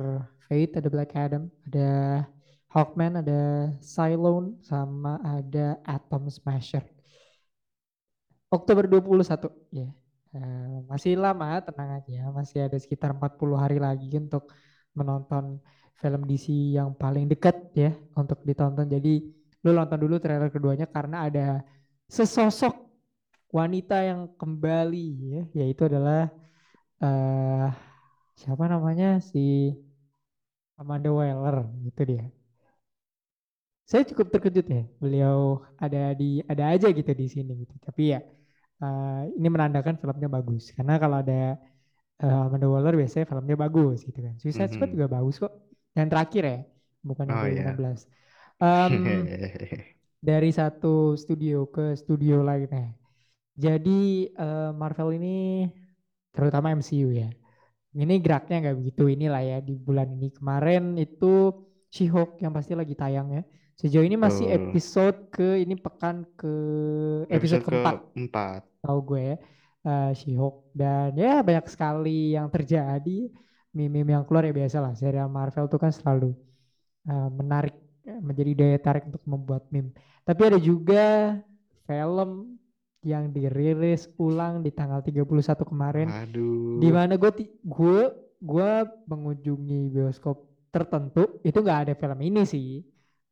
Fate, 0.46 0.74
ada 0.82 0.90
Black 0.90 1.12
Adam, 1.14 1.44
ada 1.68 1.90
Hawkman, 2.74 3.14
ada 3.22 3.70
Cylone, 3.94 4.58
sama 4.66 5.22
ada 5.22 5.78
Atom 5.86 6.26
Smasher. 6.38 6.84
Oktober 8.52 8.86
21, 8.90 9.48
ya. 9.72 9.88
Uh, 10.32 10.84
masih 10.90 11.14
lama, 11.20 11.60
tenang 11.62 11.90
aja. 12.02 12.32
Masih 12.34 12.60
ada 12.66 12.78
sekitar 12.82 13.14
40 13.14 13.56
hari 13.60 13.78
lagi 13.78 14.10
untuk 14.18 14.50
menonton 14.98 15.62
film 16.02 16.22
DC 16.26 16.50
yang 16.78 16.98
paling 16.98 17.30
dekat 17.30 17.56
ya 17.78 17.92
untuk 18.18 18.42
ditonton. 18.42 18.90
Jadi 18.90 19.22
lu 19.62 19.70
nonton 19.78 20.00
dulu 20.02 20.18
trailer 20.18 20.50
keduanya 20.50 20.90
karena 20.90 21.30
ada 21.30 21.62
sesosok 22.10 22.81
wanita 23.52 23.96
yang 24.00 24.32
kembali 24.40 25.08
ya 25.36 25.44
yaitu 25.64 25.86
adalah 25.92 26.32
uh, 27.04 27.68
siapa 28.40 28.64
namanya 28.72 29.20
si 29.20 29.76
Amanda 30.80 31.12
Waller 31.14 31.68
gitu 31.86 32.02
dia. 32.16 32.26
Saya 33.86 34.08
cukup 34.08 34.32
terkejut 34.32 34.66
ya 34.66 34.84
beliau 35.04 35.62
ada 35.76 36.16
di 36.16 36.40
ada 36.48 36.72
aja 36.72 36.88
gitu 36.90 37.12
di 37.12 37.28
sini 37.28 37.68
gitu. 37.68 37.76
Tapi 37.84 38.16
ya 38.16 38.24
uh, 38.82 39.28
ini 39.36 39.48
menandakan 39.52 40.00
filmnya 40.00 40.32
bagus 40.32 40.72
karena 40.72 40.96
kalau 40.96 41.20
ada 41.20 41.60
uh, 42.24 42.48
Amanda 42.48 42.72
Waller 42.72 42.96
biasanya 42.96 43.28
filmnya 43.28 43.60
bagus 43.60 44.08
gitu 44.08 44.20
kan. 44.24 44.34
Suicide 44.40 44.58
mm 44.58 44.66
-hmm. 44.66 44.76
Squad 44.80 44.92
juga 44.96 45.08
bagus 45.12 45.36
kok. 45.38 45.54
Yang 45.92 46.08
terakhir 46.08 46.44
ya, 46.48 46.60
bukan 47.04 47.26
yang 47.28 47.36
oh, 47.36 47.46
2016. 47.52 47.84
Yeah. 47.84 48.00
Um, 48.62 48.94
dari 50.22 50.50
satu 50.54 51.18
studio 51.18 51.68
ke 51.68 51.98
studio 52.00 52.46
lainnya. 52.46 53.01
Jadi 53.62 54.26
uh, 54.41 54.74
Marvel 54.74 55.21
ini 55.21 55.69
terutama 56.34 56.74
MCU 56.74 57.13
ya. 57.13 57.30
Ini 57.93 58.17
geraknya 58.24 58.58
nggak 58.65 58.78
begitu 58.82 59.04
inilah 59.06 59.43
ya 59.45 59.58
di 59.62 59.78
bulan 59.78 60.10
ini. 60.17 60.34
Kemarin 60.34 60.97
itu 60.97 61.54
She-Hulk 61.93 62.41
yang 62.41 62.56
pasti 62.56 62.74
lagi 62.74 62.97
tayang 62.97 63.30
ya. 63.38 63.43
Sejauh 63.78 64.02
ini 64.02 64.17
masih 64.17 64.50
uh, 64.50 64.56
episode 64.58 65.30
ke 65.30 65.62
ini 65.62 65.78
pekan 65.78 66.26
ke 66.34 66.54
episode, 67.30 67.62
episode 67.62 67.63
keempat. 67.69 67.95
Keempat. 68.17 68.62
Tahu 68.82 69.00
gue 69.06 69.21
ya. 69.21 69.38
Uh, 69.82 70.12
She-Hulk 70.17 70.58
dan 70.74 71.13
ya 71.13 71.45
banyak 71.45 71.65
sekali 71.69 72.34
yang 72.34 72.50
terjadi. 72.50 73.30
Meme-meme 73.71 74.17
yang 74.17 74.26
keluar 74.26 74.43
ya 74.43 74.56
biasa 74.56 74.84
lah. 74.84 74.93
Serial 74.97 75.30
Marvel 75.30 75.69
tuh 75.69 75.80
kan 75.80 75.93
selalu 75.93 76.34
uh, 77.08 77.30
menarik 77.30 77.78
menjadi 78.02 78.52
daya 78.58 78.78
tarik 78.82 79.06
untuk 79.08 79.21
membuat 79.30 79.69
meme. 79.69 79.93
Tapi 80.26 80.41
ada 80.50 80.60
juga 80.60 81.38
film 81.86 82.61
yang 83.02 83.34
dirilis 83.34 84.06
ulang 84.22 84.62
di 84.62 84.70
tanggal 84.70 85.02
31 85.02 85.26
kemarin. 85.66 86.08
Aduh. 86.10 86.78
Di 86.78 86.90
mana 86.94 87.18
gue 87.18 87.32
gue 87.66 88.02
gue 88.42 88.72
mengunjungi 89.10 89.90
bioskop 89.94 90.50
tertentu 90.74 91.42
itu 91.46 91.58
nggak 91.62 91.80
ada 91.90 91.94
film 91.98 92.20
ini 92.22 92.42
sih, 92.46 92.82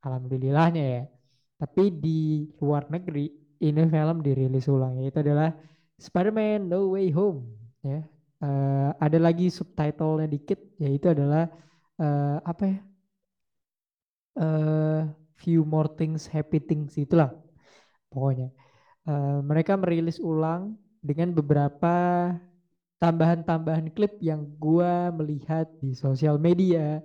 alhamdulillahnya 0.02 0.84
ya. 0.84 1.04
Tapi 1.60 1.94
di 1.94 2.50
luar 2.62 2.90
negeri 2.90 3.30
ini 3.60 3.82
film 3.86 4.18
dirilis 4.24 4.66
ulang 4.72 5.00
yaitu 5.04 5.22
adalah 5.22 5.52
Spider-Man 6.00 6.72
No 6.72 6.96
Way 6.96 7.12
Home 7.14 7.46
ya. 7.84 8.02
Eh, 8.40 8.90
ada 8.96 9.18
lagi 9.20 9.52
subtitlenya 9.52 10.28
dikit 10.32 10.60
yaitu 10.80 11.12
adalah 11.12 11.52
eh, 12.00 12.38
apa 12.44 12.64
ya? 12.66 12.80
eh 14.40 15.04
few 15.36 15.68
more 15.68 15.92
things, 16.00 16.28
happy 16.28 16.60
things 16.64 16.96
itulah 16.96 17.32
pokoknya. 18.12 18.52
Eh, 19.08 19.40
mereka 19.50 19.74
merilis 19.80 20.18
ulang 20.22 20.76
dengan 21.02 21.30
beberapa 21.38 21.88
tambahan-tambahan 23.00 23.88
klip 23.96 24.20
yang 24.20 24.44
gua 24.60 25.12
melihat 25.16 25.66
di 25.80 25.96
sosial 25.96 26.36
media. 26.42 27.00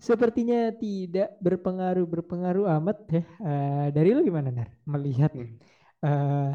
Sepertinya 0.00 0.72
tidak 0.76 1.28
berpengaruh 1.44 2.04
berpengaruh 2.04 2.66
amat 2.80 2.96
ya. 3.12 3.22
Eh, 3.48 3.86
dari 3.96 4.08
lu 4.16 4.20
gimana 4.26 4.50
Nar? 4.52 4.68
Melihat 4.88 5.32
Hmm. 5.34 5.48
eh 6.06 6.52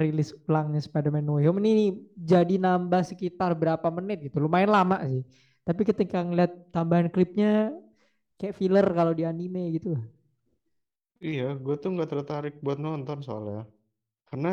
rilis 0.00 0.30
ulangnya 0.48 0.80
Spider-Man 0.86 1.24
No 1.26 1.36
Way 1.38 1.46
Home 1.50 1.60
ini 1.64 1.84
jadi 2.14 2.54
nambah 2.60 3.02
sekitar 3.10 3.50
berapa 3.58 3.88
menit 3.92 4.16
gitu. 4.30 4.36
Lumayan 4.44 4.70
lama 4.72 4.96
sih. 5.10 5.22
Tapi 5.66 5.82
ketika 5.88 6.20
ngeliat 6.24 6.52
tambahan 6.74 7.08
klipnya 7.12 7.72
kayak 8.38 8.54
filler 8.60 8.86
kalau 8.98 9.12
di 9.18 9.24
anime 9.26 9.60
gitu. 9.76 9.96
Iya, 11.28 11.44
gue 11.64 11.74
tuh 11.82 11.90
nggak 11.94 12.10
tertarik 12.12 12.54
buat 12.64 12.78
nonton 12.86 13.18
soalnya. 13.26 13.62
Karena 14.28 14.50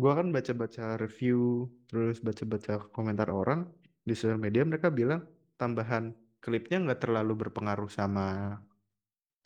gue 0.00 0.12
kan 0.18 0.28
baca-baca 0.36 0.84
review, 1.02 1.68
terus 1.88 2.16
baca-baca 2.26 2.72
komentar 2.96 3.28
orang 3.32 3.60
di 4.08 4.12
sosial 4.18 4.40
media, 4.40 4.62
mereka 4.70 4.88
bilang 4.92 5.24
tambahan 5.60 6.12
klipnya 6.44 6.76
nggak 6.84 7.00
terlalu 7.04 7.32
berpengaruh 7.48 7.88
sama 7.98 8.26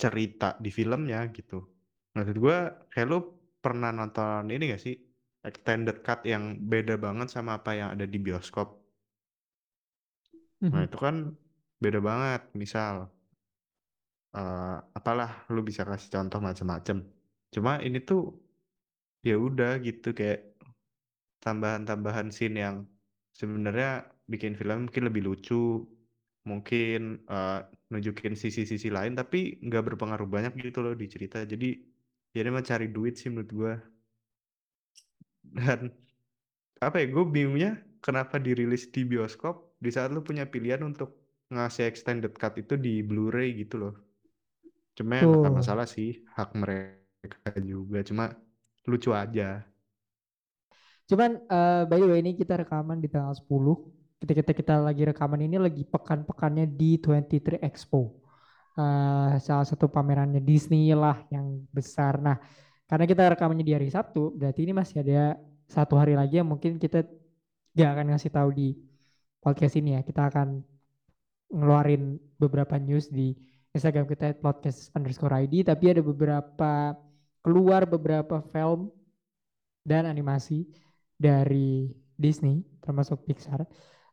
cerita 0.02 0.48
di 0.64 0.70
filmnya 0.72 1.20
gitu. 1.36 1.58
Maksud 2.16 2.36
gue, 2.44 2.58
kayak 2.92 3.06
lu 3.10 3.18
pernah 3.64 3.90
nonton 3.94 4.48
ini 4.50 4.72
gak 4.74 4.82
sih? 4.82 4.96
Extended 5.46 5.96
cut 6.06 6.20
yang 6.32 6.58
beda 6.72 6.94
banget 7.00 7.28
sama 7.34 7.50
apa 7.60 7.70
yang 7.78 7.88
ada 7.94 8.04
di 8.08 8.18
bioskop. 8.20 8.68
Nah 10.72 10.82
Mhm. 10.82 10.86
itu 10.86 10.96
kan 11.04 11.14
beda 11.82 11.98
banget. 12.08 12.40
Misal, 12.62 12.94
eh, 14.36 14.76
apalah 14.98 15.30
lu 15.54 15.60
bisa 15.68 15.82
kasih 15.88 16.08
contoh 16.14 16.40
macam-macam. 16.48 16.96
Cuma 17.54 17.72
ini 17.86 17.98
tuh 18.08 18.20
ya 19.28 19.34
udah 19.46 19.70
gitu 19.86 20.08
kayak 20.18 20.38
tambahan-tambahan 21.44 22.28
scene 22.36 22.56
yang 22.64 22.76
sebenarnya 23.40 24.08
bikin 24.32 24.52
film 24.58 24.78
mungkin 24.88 25.04
lebih 25.08 25.22
lucu, 25.28 25.54
mungkin 26.50 26.98
eh, 27.30 27.58
nunjukin 27.92 28.34
sisi-sisi 28.42 28.88
lain, 28.96 29.12
tapi 29.20 29.36
nggak 29.66 29.82
berpengaruh 29.94 30.28
banyak 30.34 30.52
gitu 30.64 30.78
loh 30.84 30.94
di 31.02 31.06
cerita. 31.14 31.38
Jadi 31.52 31.66
ya 32.34 32.40
dia 32.44 32.52
mah 32.56 32.64
cari 32.70 32.86
duit 32.94 33.14
sih 33.20 33.28
menurut 33.32 33.50
gua. 33.58 33.74
Dan 35.56 35.90
apa 36.86 36.96
ya, 37.02 37.06
gue 37.14 37.24
bingungnya 37.34 37.70
kenapa 38.04 38.36
dirilis 38.46 38.82
di 38.94 39.02
bioskop 39.10 39.54
di 39.84 39.90
saat 39.94 40.10
lu 40.14 40.20
punya 40.28 40.44
pilihan 40.52 40.82
untuk 40.90 41.10
ngasih 41.54 41.84
extended 41.90 42.32
cut 42.40 42.54
itu 42.62 42.74
di 42.80 43.02
Blu-ray 43.08 43.48
gitu 43.62 43.76
loh. 43.82 43.94
Cuma 44.96 45.20
ya 45.20 45.24
nggak 45.26 45.52
Tuh. 45.52 45.58
masalah 45.60 45.86
sih, 45.86 46.22
hak 46.36 46.50
mereka 46.58 47.50
juga. 47.60 48.00
Cuma 48.04 48.24
lucu 48.88 49.10
aja. 49.14 49.64
Cuman 51.10 51.30
eh, 51.42 51.82
by 51.90 51.98
the 51.98 52.06
way 52.06 52.20
ini 52.22 52.32
kita 52.38 52.62
rekaman 52.62 53.02
di 53.02 53.08
tanggal 53.10 53.34
10. 53.34 53.46
Ketika 54.20 54.52
kita 54.52 54.74
lagi 54.84 55.02
rekaman 55.08 55.40
ini 55.42 55.56
lagi 55.56 55.82
pekan-pekannya 55.82 56.68
di 56.70 57.00
23 57.00 57.58
Expo. 57.64 58.20
Eh, 58.78 59.32
salah 59.42 59.66
satu 59.66 59.90
pamerannya 59.90 60.38
Disney 60.38 60.94
lah 60.94 61.26
yang 61.34 61.66
besar. 61.74 62.22
Nah, 62.22 62.38
karena 62.86 63.04
kita 63.10 63.22
rekamannya 63.34 63.66
di 63.66 63.74
hari 63.74 63.88
Sabtu, 63.90 64.34
berarti 64.38 64.66
ini 64.66 64.72
masih 64.74 65.02
ada 65.02 65.38
satu 65.66 65.94
hari 65.98 66.14
lagi 66.14 66.38
yang 66.38 66.48
mungkin 66.50 66.78
kita 66.78 67.06
gak 67.74 67.90
akan 67.94 68.06
ngasih 68.14 68.30
tahu 68.30 68.50
di 68.54 68.68
podcast 69.42 69.74
ini 69.78 69.98
ya. 69.98 70.00
Kita 70.06 70.30
akan 70.30 70.62
ngeluarin 71.50 72.18
beberapa 72.38 72.78
news 72.78 73.10
di 73.10 73.34
Instagram 73.70 74.06
kita 74.10 74.34
podcast 74.42 74.90
underscore 74.98 75.34
ID. 75.46 75.62
Tapi 75.62 75.94
ada 75.94 76.02
beberapa 76.02 76.94
keluar 77.40 77.86
beberapa 77.86 78.42
film 78.50 78.90
dan 79.86 80.04
animasi 80.04 80.66
dari 81.16 81.94
Disney 82.18 82.66
termasuk 82.84 83.24
Pixar. 83.24 83.64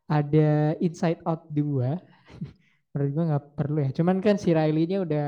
Ada 0.08 0.80
Inside 0.80 1.20
Out 1.28 1.52
2. 1.52 1.98
Menurut 2.96 3.10
gue 3.12 3.24
nggak 3.28 3.46
perlu 3.60 3.80
ya. 3.84 3.89
Cuman 3.91 4.24
kan 4.24 4.39
si 4.39 4.56
Riley-nya 4.56 5.04
udah 5.04 5.28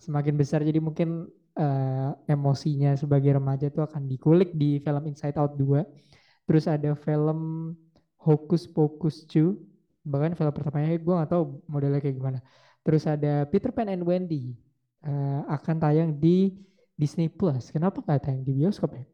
semakin 0.00 0.34
besar 0.34 0.64
jadi 0.64 0.80
mungkin 0.80 1.28
eh, 1.54 2.10
emosinya 2.26 2.96
sebagai 2.96 3.36
remaja 3.36 3.68
tuh 3.68 3.84
akan 3.84 4.08
dikulik 4.08 4.56
di 4.56 4.80
film 4.82 5.04
Inside 5.06 5.36
Out 5.38 5.54
2. 5.60 5.84
Terus 6.48 6.64
ada 6.66 6.96
film 6.98 7.72
Hocus 8.18 8.66
Pocus 8.66 9.22
2. 9.28 9.54
Bahkan 10.08 10.34
film 10.34 10.50
pertamanya 10.50 10.96
gue 10.96 11.14
nggak 11.14 11.30
tahu 11.30 11.62
modelnya 11.70 12.00
kayak 12.02 12.16
gimana. 12.18 12.40
Terus 12.84 13.04
ada 13.06 13.44
Peter 13.48 13.70
Pan 13.74 13.88
and 13.92 14.04
Wendy. 14.04 14.56
eh, 15.00 15.40
akan 15.48 15.76
tayang 15.80 16.10
di 16.12 16.52
Disney 16.92 17.32
Plus. 17.32 17.72
Kenapa 17.72 18.04
nggak 18.04 18.20
tayang 18.20 18.44
di 18.44 18.52
bioskop 18.52 18.92
ya? 18.92 19.04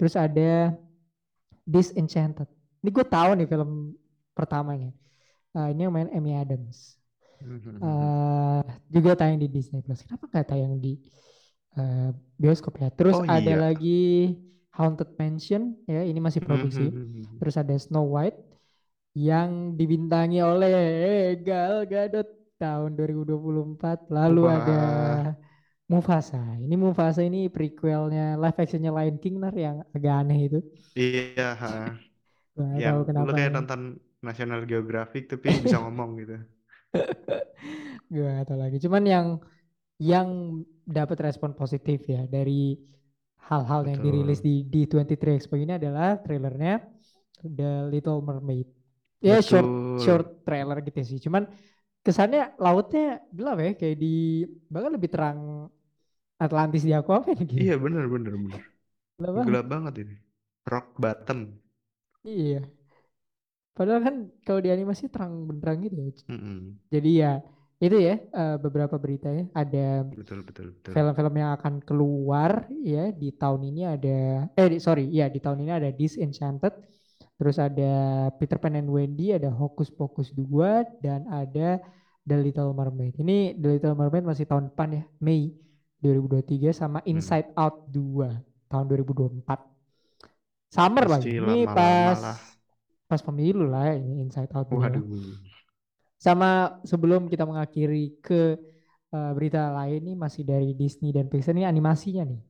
Terus 0.00 0.16
ada 0.16 0.72
Disenchanted. 1.64 2.48
Ini 2.84 2.90
gue 2.92 3.06
tahu 3.08 3.30
nih 3.40 3.48
film 3.48 3.96
pertamanya. 4.36 4.92
Eh, 5.56 5.68
ini 5.72 5.80
yang 5.88 5.94
main 5.94 6.08
Amy 6.12 6.36
Adams. 6.36 7.00
Eh, 7.80 8.62
juga 8.88 9.12
tayang 9.16 9.36
di 9.40 9.48
Disney 9.48 9.80
Plus. 9.84 10.04
Kenapa 10.04 10.28
nggak 10.28 10.46
tayang 10.48 10.80
di 10.80 10.96
eh, 11.76 12.10
bioskop 12.36 12.76
ya? 12.80 12.88
Terus 12.92 13.20
Oh 13.20 13.24
ada 13.24 13.52
iya. 13.52 13.56
lagi 13.56 14.00
Haunted 14.74 15.14
Mansion 15.16 15.76
ya, 15.86 16.02
ini 16.04 16.18
masih 16.20 16.40
produksi. 16.44 16.90
Mhm. 16.90 17.38
Terus 17.40 17.54
ada 17.56 17.74
Snow 17.76 18.06
White 18.10 18.40
yang 19.14 19.78
dibintangi 19.78 20.42
oleh 20.42 20.74
Gal 21.40 21.86
Gadot 21.86 22.26
tahun 22.62 22.90
2024. 22.98 23.98
Lalu 24.16 24.42
ada 24.56 24.72
Wah, 24.76 25.34
Mufasa. 25.92 26.40
Ini 26.64 26.74
Mufasa 26.82 27.20
ini 27.28 27.38
prequelnya 27.54 28.22
live 28.42 28.58
actionnya 28.62 28.90
Lion 28.96 29.16
King 29.22 29.36
nar 29.42 29.54
yang 29.64 29.76
agak 29.96 30.14
aneh 30.22 30.38
itu. 30.48 30.58
iya. 30.98 31.42
nggak 32.56 32.82
Yang 32.82 32.96
tahu 32.96 33.00
lu 33.24 33.30
kenapa 33.30 33.34
kayak 33.36 33.50
nih. 33.50 33.56
nonton 33.56 33.80
National 34.26 34.60
Geographic 34.70 35.22
tapi 35.32 35.48
bisa 35.64 35.76
ngomong 35.82 36.10
gitu. 36.20 36.34
Gue 38.12 38.24
nggak 38.32 38.46
tahu 38.48 38.58
lagi. 38.60 38.76
Cuman 38.84 39.02
yang 39.04 39.26
yang 40.00 40.28
dapat 40.84 41.18
respon 41.30 41.54
positif 41.56 42.04
ya 42.08 42.26
dari 42.28 42.76
hal-hal 43.50 43.82
yang 43.90 44.00
dirilis 44.02 44.40
di 44.44 44.64
di 44.68 44.86
23 44.90 45.36
Expo 45.38 45.56
ini 45.58 45.76
adalah 45.78 46.18
trailernya 46.20 46.74
The 47.44 47.88
Little 47.92 48.20
Mermaid. 48.24 48.68
Ya 49.24 49.40
short 49.42 49.68
short 49.96 50.26
Betul. 50.26 50.44
trailer 50.46 50.78
gitu 50.84 51.00
sih. 51.04 51.18
Cuman 51.22 51.48
kesannya 52.06 52.40
lautnya 52.64 53.00
gelap 53.36 53.56
ya 53.66 53.70
kayak 53.80 53.96
di 54.02 54.06
bahkan 54.72 54.92
lebih 54.96 55.10
terang 55.14 55.38
Atlantis 56.44 56.82
di 56.88 56.92
Aquaman 56.98 57.38
gitu. 57.52 57.56
Iya 57.60 57.74
bener 57.84 58.04
bener 58.14 58.34
bener. 58.42 58.62
Gelap 59.18 59.34
banget. 59.36 59.48
Gelap 59.48 59.66
banget 59.72 59.94
ini. 60.02 60.16
Rock 60.72 60.86
bottom. 61.02 61.40
Iya. 62.24 62.70
Padahal 63.76 64.00
kan 64.06 64.14
kalau 64.46 64.60
di 64.64 64.70
animasi 64.70 65.04
terang 65.10 65.32
benderang 65.50 65.78
gitu 65.86 65.96
ya. 65.98 66.12
Mm-mm. 66.28 66.78
Jadi 66.94 67.10
ya 67.22 67.32
itu 67.84 67.96
ya 68.08 68.14
eh, 68.40 68.56
beberapa 68.64 68.96
berita 69.04 69.28
ya. 69.38 69.44
Ada 69.62 70.06
Betul 70.16 70.40
betul 70.48 70.66
betul. 70.72 70.94
film-film 70.94 71.34
yang 71.42 71.50
akan 71.58 71.74
keluar 71.88 72.52
ya 72.70 73.10
di 73.10 73.28
tahun 73.34 73.62
ini 73.74 73.82
ada 73.94 74.16
eh 74.54 74.68
di- 74.72 74.80
sorry 74.86 75.04
ya 75.10 75.26
di 75.34 75.38
tahun 75.42 75.58
ini 75.66 75.72
ada 75.74 75.90
Disenchanted 75.90 76.72
terus 77.34 77.58
ada 77.58 77.92
Peter 78.36 78.56
Pan 78.56 78.74
and 78.74 78.88
Wendy 78.88 79.34
ada 79.34 79.50
Hocus 79.50 79.90
Pocus 79.90 80.30
2 80.30 80.46
dan 81.02 81.26
ada 81.26 81.82
The 82.22 82.36
Little 82.38 82.72
Mermaid 82.72 83.18
ini 83.18 83.52
The 83.54 83.76
Little 83.76 83.94
Mermaid 83.94 84.24
masih 84.24 84.46
tahun 84.46 84.70
depan 84.70 84.88
ya 84.92 85.04
Mei 85.18 85.52
2023 86.00 86.70
sama 86.70 86.98
Hmm. 87.00 87.10
Inside 87.10 87.50
Out 87.54 87.90
2 87.90 88.38
tahun 88.68 88.84
2024 88.86 89.44
summer 90.68 91.04
lagi 91.06 91.30
Pasti 91.30 91.38
ini 91.38 91.58
lama-lama 91.64 91.74
pas 91.74 92.18
lah. 92.20 92.38
pas 93.04 93.20
pemilu 93.20 93.64
lah 93.66 93.94
ini 93.94 94.20
Inside 94.20 94.50
Out 94.52 94.68
2 94.68 94.74
Waduh. 94.74 95.04
sama 96.16 96.50
sebelum 96.82 97.28
kita 97.28 97.44
mengakhiri 97.44 98.16
ke 98.18 98.56
uh, 99.10 99.30
berita 99.32 99.68
lain 99.70 100.00
nih 100.02 100.16
masih 100.16 100.42
dari 100.42 100.72
Disney 100.72 101.12
dan 101.12 101.28
Pixar 101.28 101.52
ini 101.52 101.68
animasinya 101.68 102.24
nih. 102.24 102.40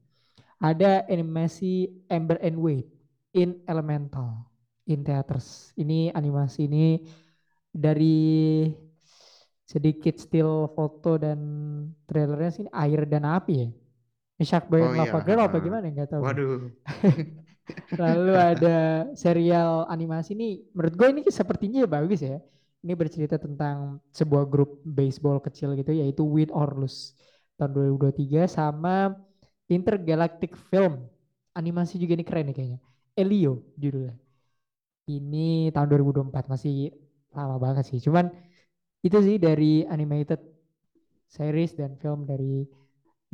Ada 0.62 1.04
animasi 1.10 1.90
Amber 2.08 2.38
and 2.40 2.56
Wade 2.56 2.88
in 3.34 3.58
Elemental 3.66 4.46
in 4.88 5.00
theaters. 5.04 5.72
Ini 5.76 6.12
animasi 6.12 6.68
ini 6.68 7.00
dari 7.72 8.68
sedikit 9.64 10.20
still 10.20 10.68
foto 10.76 11.16
dan 11.16 11.40
trailernya 12.04 12.50
sih 12.52 12.66
air 12.70 13.08
dan 13.08 13.24
api 13.24 13.54
ya. 13.64 13.68
Ini 14.34 14.44
Shark 14.44 14.66
Boy 14.68 14.82
Oh 14.82 14.92
Lava 14.92 15.18
iya. 15.18 15.24
Girl 15.24 15.40
apa 15.40 15.56
gimana 15.62 15.86
nggak 15.88 16.10
tahu. 16.10 16.22
Waduh. 16.22 16.68
Lalu 18.02 18.34
ada 18.36 19.08
serial 19.16 19.88
animasi 19.88 20.36
nih, 20.36 20.68
menurut 20.76 20.94
gue 21.00 21.08
ini 21.16 21.20
sepertinya 21.32 21.88
bagus 21.88 22.20
ya. 22.20 22.36
Ini 22.84 22.92
bercerita 22.92 23.40
tentang 23.40 24.04
sebuah 24.12 24.44
grup 24.44 24.84
baseball 24.84 25.40
kecil 25.40 25.72
gitu, 25.72 25.96
yaitu 25.96 26.20
Win 26.20 26.52
or 26.52 26.68
Lose 26.76 27.16
tahun 27.56 27.72
2023 27.96 28.44
sama 28.44 29.16
Intergalactic 29.72 30.52
Film. 30.68 31.08
Animasi 31.56 31.96
juga 31.96 32.20
ini 32.20 32.24
keren 32.26 32.52
nih 32.52 32.56
kayaknya. 32.60 32.78
Elio 33.16 33.64
judulnya. 33.80 34.12
Ini 35.04 35.68
tahun 35.74 35.86
2024 35.88 36.44
masih 36.52 36.74
lama 37.36 37.56
banget 37.64 37.84
sih. 37.90 37.98
Cuman 38.06 38.26
itu 39.06 39.18
sih 39.26 39.36
dari 39.46 39.84
animated 39.94 40.40
series 41.28 41.72
dan 41.80 41.92
film 42.02 42.24
dari 42.30 42.64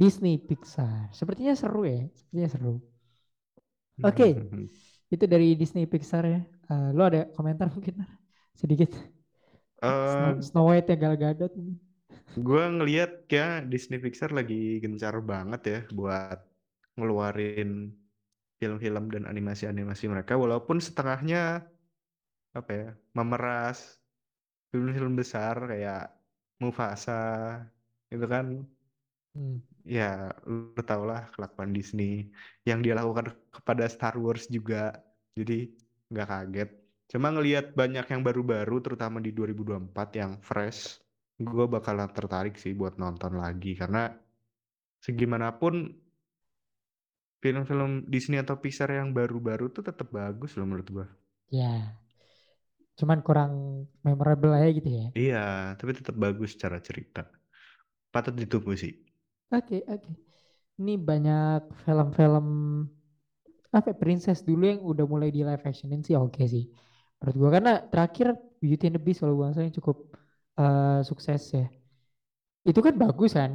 Disney 0.00 0.36
Pixar. 0.40 1.10
Sepertinya 1.14 1.54
seru 1.58 1.82
ya, 1.86 2.00
sepertinya 2.18 2.50
seru. 2.54 2.74
Oke, 4.08 4.24
itu 5.14 5.24
dari 5.32 5.46
Disney 5.60 5.84
Pixar 5.92 6.24
ya. 6.34 6.40
Uh, 6.70 6.88
lo 6.96 7.02
ada 7.10 7.20
komentar 7.36 7.66
mungkin 7.74 7.94
sedikit? 8.60 8.90
Snow, 10.04 10.32
Eh, 10.32 10.44
Snow 10.48 10.64
White 10.68 10.88
yang 10.92 11.00
Gal 11.04 11.16
Gadot 11.16 11.52
gue 12.46 12.62
ngeliat 12.76 13.10
ya 13.36 13.42
Disney 13.72 13.98
Pixar 14.04 14.30
lagi 14.38 14.54
gencar 14.82 15.14
banget 15.32 15.60
ya 15.72 15.78
buat 15.98 16.38
ngeluarin 16.96 17.68
film-film 18.60 19.04
dan 19.14 19.24
animasi-animasi 19.32 20.04
mereka 20.12 20.32
walaupun 20.36 20.78
setengahnya 20.86 21.64
apa 22.58 22.70
ya 22.80 22.86
memeras 23.16 23.78
film-film 24.70 25.14
besar 25.20 25.56
kayak 25.70 26.00
Mufasa 26.62 27.12
itu 28.14 28.26
kan 28.34 28.46
Hmm. 29.30 29.62
ya 29.86 30.34
lu 30.50 30.82
tau 30.82 31.06
lah 31.06 31.30
kelakuan 31.34 31.70
Disney 31.70 32.34
yang 32.66 32.82
dia 32.82 32.98
lakukan 32.98 33.30
kepada 33.54 33.86
Star 33.86 34.18
Wars 34.18 34.50
juga. 34.50 34.98
Jadi 35.38 35.70
nggak 36.10 36.26
kaget. 36.26 36.68
Cuma 37.10 37.30
ngelihat 37.30 37.78
banyak 37.78 38.06
yang 38.10 38.22
baru-baru 38.26 38.82
terutama 38.82 39.22
di 39.22 39.30
2024 39.30 40.08
yang 40.18 40.32
fresh 40.42 40.98
gue 41.38 41.64
bakalan 41.70 42.10
tertarik 42.10 42.58
sih 42.58 42.74
buat 42.74 42.98
nonton 42.98 43.38
lagi. 43.38 43.78
Karena 43.78 44.10
segimanapun 45.00 45.99
film-film 47.44 47.90
Disney 48.12 48.38
atau 48.44 48.56
Pixar 48.62 48.90
yang 48.98 49.08
baru-baru 49.18 49.66
tuh 49.76 49.82
tetap 49.88 50.08
bagus 50.18 50.50
loh 50.58 50.66
menurut 50.68 50.88
gue 50.96 51.06
Ya, 51.50 51.98
cuman 52.98 53.18
kurang 53.26 53.52
memorable 54.06 54.52
aja 54.56 54.68
gitu 54.78 54.90
ya. 55.00 55.06
iya 55.20 55.38
tapi 55.78 55.90
tetap 55.98 56.14
bagus 56.24 56.48
secara 56.54 56.78
cerita 56.86 57.20
patut 58.14 58.34
ditunggu 58.42 58.72
sih 58.82 58.92
Oke, 59.58 59.76
oke. 59.94 60.10
Ini 60.80 60.94
banyak 61.08 61.60
film-film 61.84 62.46
apa 63.70 63.86
ya, 63.94 63.96
princess 64.02 64.38
dulu 64.48 64.62
yang 64.66 64.80
udah 64.82 65.04
mulai 65.06 65.28
di 65.30 65.40
live 65.46 65.62
actionin 65.62 66.00
sih 66.06 66.14
oke 66.18 66.42
sih. 66.54 66.64
Menurut 67.20 67.36
gua 67.40 67.50
karena 67.56 67.72
terakhir 67.92 68.26
Beauty 68.62 68.84
and 68.90 68.94
the 68.98 69.02
Beast 69.02 69.20
kalau 69.22 69.34
gua 69.38 69.54
yang 69.54 69.74
cukup 69.78 69.96
eh, 70.60 71.00
sukses 71.06 71.42
ya. 71.54 71.64
Itu 72.70 72.80
kan 72.86 72.94
bagus 73.02 73.32
kan? 73.38 73.50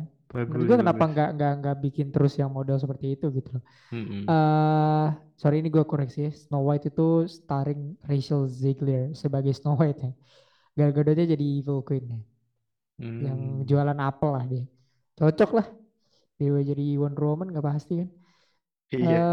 Menurut 0.47 0.65
bagus 0.65 0.71
gua 0.71 0.77
kenapa 0.83 1.03
nggak 1.11 1.27
nggak 1.35 1.51
nggak 1.59 1.75
bikin 1.83 2.07
terus 2.13 2.33
yang 2.41 2.51
model 2.57 2.77
seperti 2.83 3.05
itu 3.15 3.25
gitu 3.37 3.49
loh. 3.55 3.63
Mm-mm. 3.91 4.31
eh 4.31 5.05
sorry 5.41 5.55
ini 5.61 5.69
gue 5.75 5.85
koreksi 5.91 6.19
ya. 6.27 6.31
Snow 6.43 6.63
White 6.67 6.85
itu 6.91 7.03
starring 7.37 7.81
Rachel 8.09 8.41
Zegler 8.61 9.03
sebagai 9.23 9.53
Snow 9.59 9.75
White 9.81 9.99
ya. 10.05 10.11
Gal 10.77 10.91
Gadotnya 10.95 11.25
jadi 11.35 11.45
evil 11.59 11.79
queen 11.87 12.05
ya. 12.13 12.19
Yang 13.25 13.39
Hmm. 13.39 13.65
jualan 13.69 13.99
apel 14.07 14.29
lah 14.35 14.45
dia. 14.51 14.63
Cocok 15.17 15.49
lah. 15.57 15.67
Dia 16.39 16.51
jadi 16.71 16.83
Wonder 17.01 17.23
Woman 17.29 17.49
gak 17.55 17.65
pasti 17.71 17.93
kan. 18.03 18.09
iya 18.95 19.25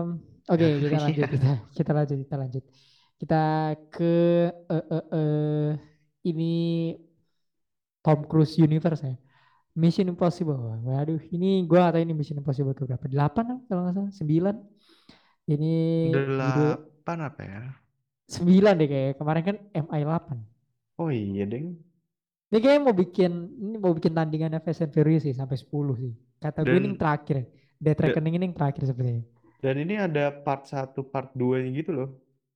Em, 0.00 0.04
Oke 0.50 0.66
kita 0.84 0.96
lanjut 1.04 1.26
kita 1.32 1.48
kita 1.76 1.90
lanjut 1.96 2.16
kita 2.24 2.36
lanjut. 2.42 2.64
Kita 3.20 3.36
ke 3.92 4.04
eh, 4.72 4.84
eh, 4.94 5.04
eh, 5.16 5.70
ini 6.30 6.44
Tom 8.04 8.24
Cruise 8.30 8.56
Universe 8.58 9.02
ya. 9.04 9.14
Mission 9.76 10.08
Impossible. 10.08 10.56
Waduh, 10.88 11.20
ini 11.30 11.62
gue 11.68 11.76
gak 11.76 11.94
tahu 11.94 12.02
ini 12.02 12.16
Mission 12.16 12.40
Impossible 12.40 12.72
ke 12.72 12.88
berapa? 12.88 13.04
8 13.04 13.68
kalau 13.68 13.80
nggak 13.84 13.94
salah, 13.94 14.10
9. 14.10 14.56
Ini 15.46 15.74
Delapan 16.10 17.18
apa 17.22 17.40
ya? 17.44 17.62
9 18.26 18.80
deh 18.80 18.88
kayak 18.88 19.12
kemarin 19.20 19.42
kan 19.44 19.56
MI8. 19.86 20.28
Oh 20.98 21.12
iya 21.12 21.44
deng. 21.44 21.76
Ini 22.50 22.58
kayaknya 22.62 22.82
mau 22.82 22.96
bikin 22.96 23.30
ini 23.60 23.76
mau 23.76 23.92
bikin 23.92 24.16
tandingan 24.16 24.58
Fast 24.64 24.82
and 24.82 24.90
Furious 24.90 25.22
sih 25.22 25.36
sampai 25.36 25.60
10 25.60 25.68
sih. 26.00 26.12
Kata 26.40 26.64
gue 26.64 26.74
ini 26.74 26.88
yang 26.90 26.98
terakhir. 26.98 27.44
Death 27.76 28.00
Reckoning 28.00 28.40
ini 28.40 28.44
yang 28.48 28.56
terakhir 28.56 28.82
sebenarnya. 28.88 29.24
dan 29.56 29.82
ini 29.82 29.98
ada 29.98 30.30
part 30.30 30.68
1, 30.68 30.94
part 31.10 31.32
2 31.34 31.64
gitu 31.74 31.90
loh. 31.92 32.08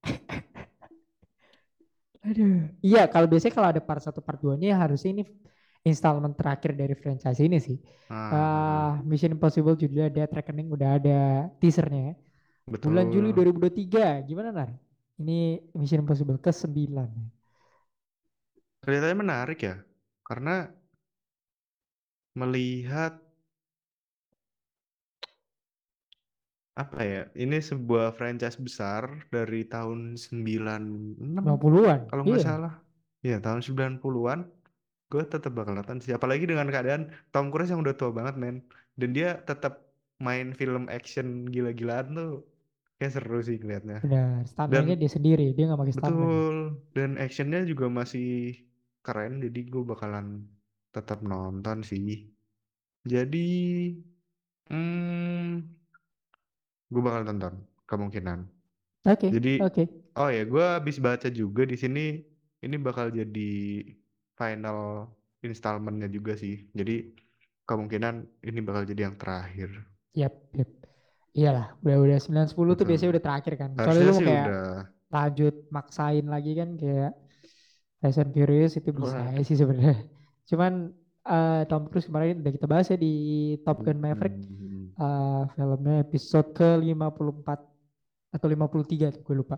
Aduh. 2.29 2.69
Iya, 2.85 3.09
kalau 3.09 3.27
biasanya 3.27 3.55
kalau 3.57 3.69
ada 3.73 3.83
part 3.83 4.05
1 4.05 4.21
part 4.21 4.39
2-nya 4.39 4.77
harusnya 4.77 5.11
ini 5.17 5.23
installment 5.89 6.35
terakhir 6.41 6.71
dari 6.81 6.95
franchise 7.03 7.41
ini 7.47 7.57
sih. 7.67 7.77
Nah, 8.11 8.33
Ah, 8.33 8.91
Mission 9.09 9.33
Impossible 9.37 9.75
judulnya 9.81 10.09
Death 10.17 10.33
Reckoning 10.37 10.69
udah 10.77 10.89
ada 10.99 11.11
teasernya 11.61 12.01
ya. 12.11 12.15
Bulan 12.85 13.07
Juli 13.15 13.29
betul. 13.31 13.37
2023. 13.37 14.05
Gimana 14.29 14.51
Nar? 14.59 14.71
Ini 15.21 15.33
Mission 15.79 16.01
Impossible 16.05 16.39
ke-9. 16.41 17.09
Kelihatannya 18.83 19.19
menarik 19.23 19.59
ya. 19.69 19.75
Karena 20.29 20.69
melihat 22.39 23.13
apa 26.83 27.01
ya? 27.13 27.23
Ini 27.37 27.57
sebuah 27.71 28.07
franchise 28.19 28.57
besar 28.67 29.03
dari 29.35 29.61
tahun 29.75 30.17
96 30.17 31.31
50-an. 31.37 32.01
kalau 32.11 32.23
nggak 32.27 32.41
Iya. 32.41 32.49
salah. 32.49 32.73
Ya, 33.21 33.37
tahun 33.45 33.61
90-an. 33.67 34.41
Gue 35.11 35.23
tetap 35.33 35.53
bakal 35.59 35.73
nonton 35.79 35.99
sih. 36.05 36.13
Apalagi 36.19 36.45
dengan 36.51 36.69
keadaan 36.75 37.03
Tom 37.33 37.47
Cruise 37.53 37.71
yang 37.73 37.83
udah 37.85 37.95
tua 38.01 38.11
banget, 38.19 38.35
men. 38.43 38.57
Dan 39.01 39.11
dia 39.17 39.29
tetap 39.49 39.73
main 40.27 40.47
film 40.61 40.83
action 40.97 41.27
gila-gilaan 41.55 42.07
tuh 42.19 42.31
kayak 42.99 43.13
seru 43.17 43.39
sih 43.49 43.57
kelihatnya. 43.63 43.99
Benar, 44.03 44.45
stuntman-nya 44.51 44.95
Dan 44.95 45.01
dia 45.01 45.11
sendiri, 45.17 45.45
dia 45.57 45.65
nggak 45.69 45.81
pakai 45.83 45.95
stuntman. 45.99 46.33
betul, 46.35 46.57
dan 46.97 47.11
actionnya 47.25 47.61
juga 47.71 47.87
masih 48.01 48.27
keren, 49.05 49.33
jadi 49.45 49.59
gue 49.73 49.83
bakalan 49.93 50.27
tetap 50.95 51.19
nonton 51.31 51.79
sih. 51.91 52.07
Jadi, 53.13 53.39
hmm, 54.71 55.61
gue 56.93 57.03
bakal 57.07 57.23
nonton 57.29 57.55
kemungkinan. 57.91 58.39
Oke, 59.05 59.29
Jadi, 59.35 59.49
oke. 59.59 59.85
oh 60.19 60.29
ya, 60.37 60.43
gue 60.53 60.65
habis 60.77 60.97
baca 61.07 61.29
juga 61.41 61.63
di 61.73 61.77
sini, 61.83 62.01
ini 62.65 62.77
bakal 62.87 63.07
jadi 63.21 63.41
final 64.41 64.79
installmentnya 65.49 66.09
juga 66.17 66.33
sih. 66.43 66.55
Jadi 66.79 66.93
kemungkinan 67.69 68.15
ini 68.49 68.59
bakal 68.67 68.83
jadi 68.91 69.03
yang 69.09 69.17
terakhir. 69.23 69.71
Yap, 70.21 70.35
yap. 70.59 70.71
Iyalah, 71.39 71.67
udah 71.85 71.97
udah 72.05 72.19
9 72.27 72.47
10 72.51 72.75
tuh 72.79 72.87
biasanya 72.89 73.11
udah 73.15 73.25
terakhir 73.27 73.55
kan. 73.63 73.71
Harusnya 73.79 74.05
lu 74.11 74.19
kayak 74.19 74.47
udah. 74.49 74.67
lanjut 75.11 75.55
maksain 75.77 76.27
lagi 76.35 76.51
kan 76.61 76.69
kayak 76.81 77.13
Fast 78.01 78.19
and 78.23 78.33
Furious 78.35 78.73
itu 78.81 78.91
bisa 79.01 79.17
aja 79.29 79.43
sih 79.49 79.57
sebenarnya. 79.61 79.97
Cuman 80.51 80.73
eh, 81.27 81.61
Tom 81.71 81.83
Cruise 81.91 82.09
kemarin 82.09 82.41
udah 82.43 82.53
kita 82.57 82.67
bahas 82.73 82.87
ya 82.93 82.99
di 82.99 83.13
Top 83.65 83.79
Gun 83.85 84.01
Maverick 84.01 84.35
Hmm. 84.37 84.93
eh, 84.97 85.43
filmnya 85.57 85.95
episode 86.05 86.49
ke-54 86.59 87.49
atau 88.31 88.47
53 88.47 89.15
tuh 89.15 89.23
gue 89.27 89.37
lupa. 89.43 89.57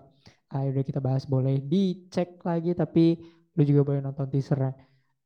Ah, 0.53 0.65
udah 0.69 0.85
kita 0.85 1.01
bahas 1.01 1.25
boleh 1.25 1.57
dicek 1.65 2.41
lagi 2.45 2.77
tapi 2.77 3.17
lu 3.57 3.63
juga 3.69 3.81
boleh 3.85 4.01
nonton 4.01 4.27
teasernya 4.29 4.73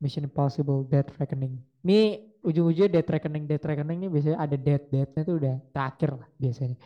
Mission 0.02 0.28
Impossible 0.28 0.84
Death 0.84 1.14
Reckoning. 1.16 1.56
Ini 1.86 2.00
ujung-ujungnya 2.44 3.00
Death 3.00 3.10
Reckoning 3.10 3.44
Death 3.48 3.64
Reckoning 3.64 3.98
ini 4.04 4.08
biasanya 4.12 4.38
ada 4.38 4.56
death 4.58 4.86
deathnya 4.92 5.22
tuh 5.24 5.36
udah 5.40 5.54
terakhir 5.72 6.10
lah 6.14 6.28
biasanya. 6.36 6.76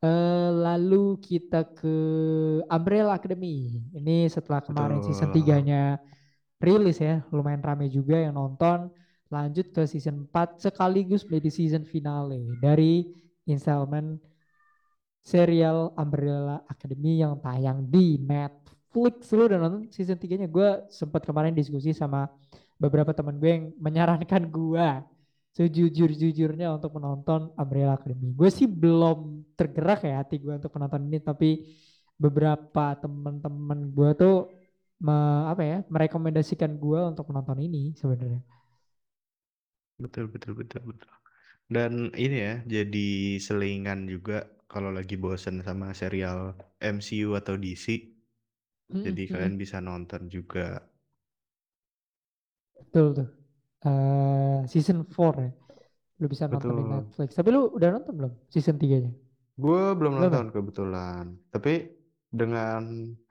Eh, 0.00 0.50
lalu 0.56 1.20
kita 1.20 1.76
ke 1.76 1.96
Umbrella 2.64 3.20
Academy. 3.20 3.84
Ini 3.92 4.32
setelah 4.32 4.64
kemarin 4.64 5.04
season 5.04 5.28
Betul. 5.28 5.60
3-nya 5.60 6.00
rilis 6.56 7.04
ya, 7.04 7.20
lumayan 7.28 7.60
rame 7.60 7.92
juga 7.92 8.16
yang 8.16 8.32
nonton. 8.32 8.88
Lanjut 9.28 9.68
ke 9.70 9.84
season 9.84 10.24
4 10.32 10.56
sekaligus 10.56 11.28
menjadi 11.28 11.50
season 11.52 11.84
finale 11.84 12.40
dari 12.58 13.12
installment 13.44 14.18
serial 15.20 15.92
Umbrella 15.94 16.64
Academy 16.64 17.20
yang 17.20 17.36
tayang 17.38 17.84
di 17.84 18.16
Netflix. 18.16 18.69
Lu 19.36 19.42
udah 19.46 19.58
nonton 19.62 19.82
season 19.94 20.18
3-nya? 20.18 20.48
Gue 20.50 20.68
sempat 20.90 21.22
kemarin 21.28 21.54
diskusi 21.54 21.90
sama 21.94 22.26
beberapa 22.82 23.12
teman 23.14 23.36
gue 23.38 23.50
yang 23.56 23.64
menyarankan 23.78 24.42
gue 24.50 24.86
sejujur-jujurnya 25.56 26.66
untuk 26.76 26.90
menonton 26.98 27.40
Umbrella 27.58 27.94
Academy. 27.98 28.34
Gue 28.34 28.50
sih 28.50 28.66
belum 28.70 29.18
tergerak 29.58 29.98
ya 30.06 30.22
hati 30.22 30.38
gue 30.42 30.54
untuk 30.58 30.70
menonton 30.74 31.02
ini, 31.06 31.18
tapi 31.22 31.48
beberapa 32.18 32.94
teman-teman 33.02 33.78
gue 33.96 34.08
tuh 34.20 34.34
me- 35.06 35.46
apa 35.52 35.62
ya 35.64 35.76
merekomendasikan 35.90 36.70
gue 36.82 37.00
untuk 37.10 37.24
menonton 37.30 37.58
ini 37.66 37.94
sebenarnya. 37.98 38.40
Betul, 40.02 40.24
betul, 40.32 40.52
betul, 40.60 40.80
betul. 40.90 41.12
Dan 41.70 41.92
ini 42.24 42.36
ya, 42.48 42.54
jadi 42.74 43.08
selingan 43.46 44.00
juga 44.12 44.46
kalau 44.72 44.90
lagi 44.98 45.16
bosen 45.24 45.56
sama 45.68 45.88
serial 46.00 46.54
MCU 46.80 47.30
atau 47.40 47.54
DC. 47.60 47.86
Jadi 49.04 49.22
mm, 49.30 49.30
kalian 49.32 49.54
bisa 49.62 49.76
nonton 49.88 50.22
juga. 50.36 50.60
Betul 52.78 53.06
tuh. 53.18 53.28
Eh, 53.88 54.58
season 54.72 54.98
4 55.08 55.32
ya. 55.44 55.50
Lu 56.20 56.26
bisa 56.32 56.44
nonton 56.52 56.74
di 56.78 56.84
Betul. 56.84 56.90
Netflix. 56.92 57.28
Tapi 57.38 57.48
lu 57.56 57.60
udah 57.76 57.88
nonton 57.96 58.14
belum 58.18 58.32
season 58.54 58.76
3-nya? 58.82 59.12
Gue 59.62 59.82
belum 59.98 60.14
Belum 60.14 60.32
ya? 60.36 60.40
nonton 60.40 60.46
kebetulan. 60.54 61.24
Tapi 61.54 61.70
dengan 62.40 62.82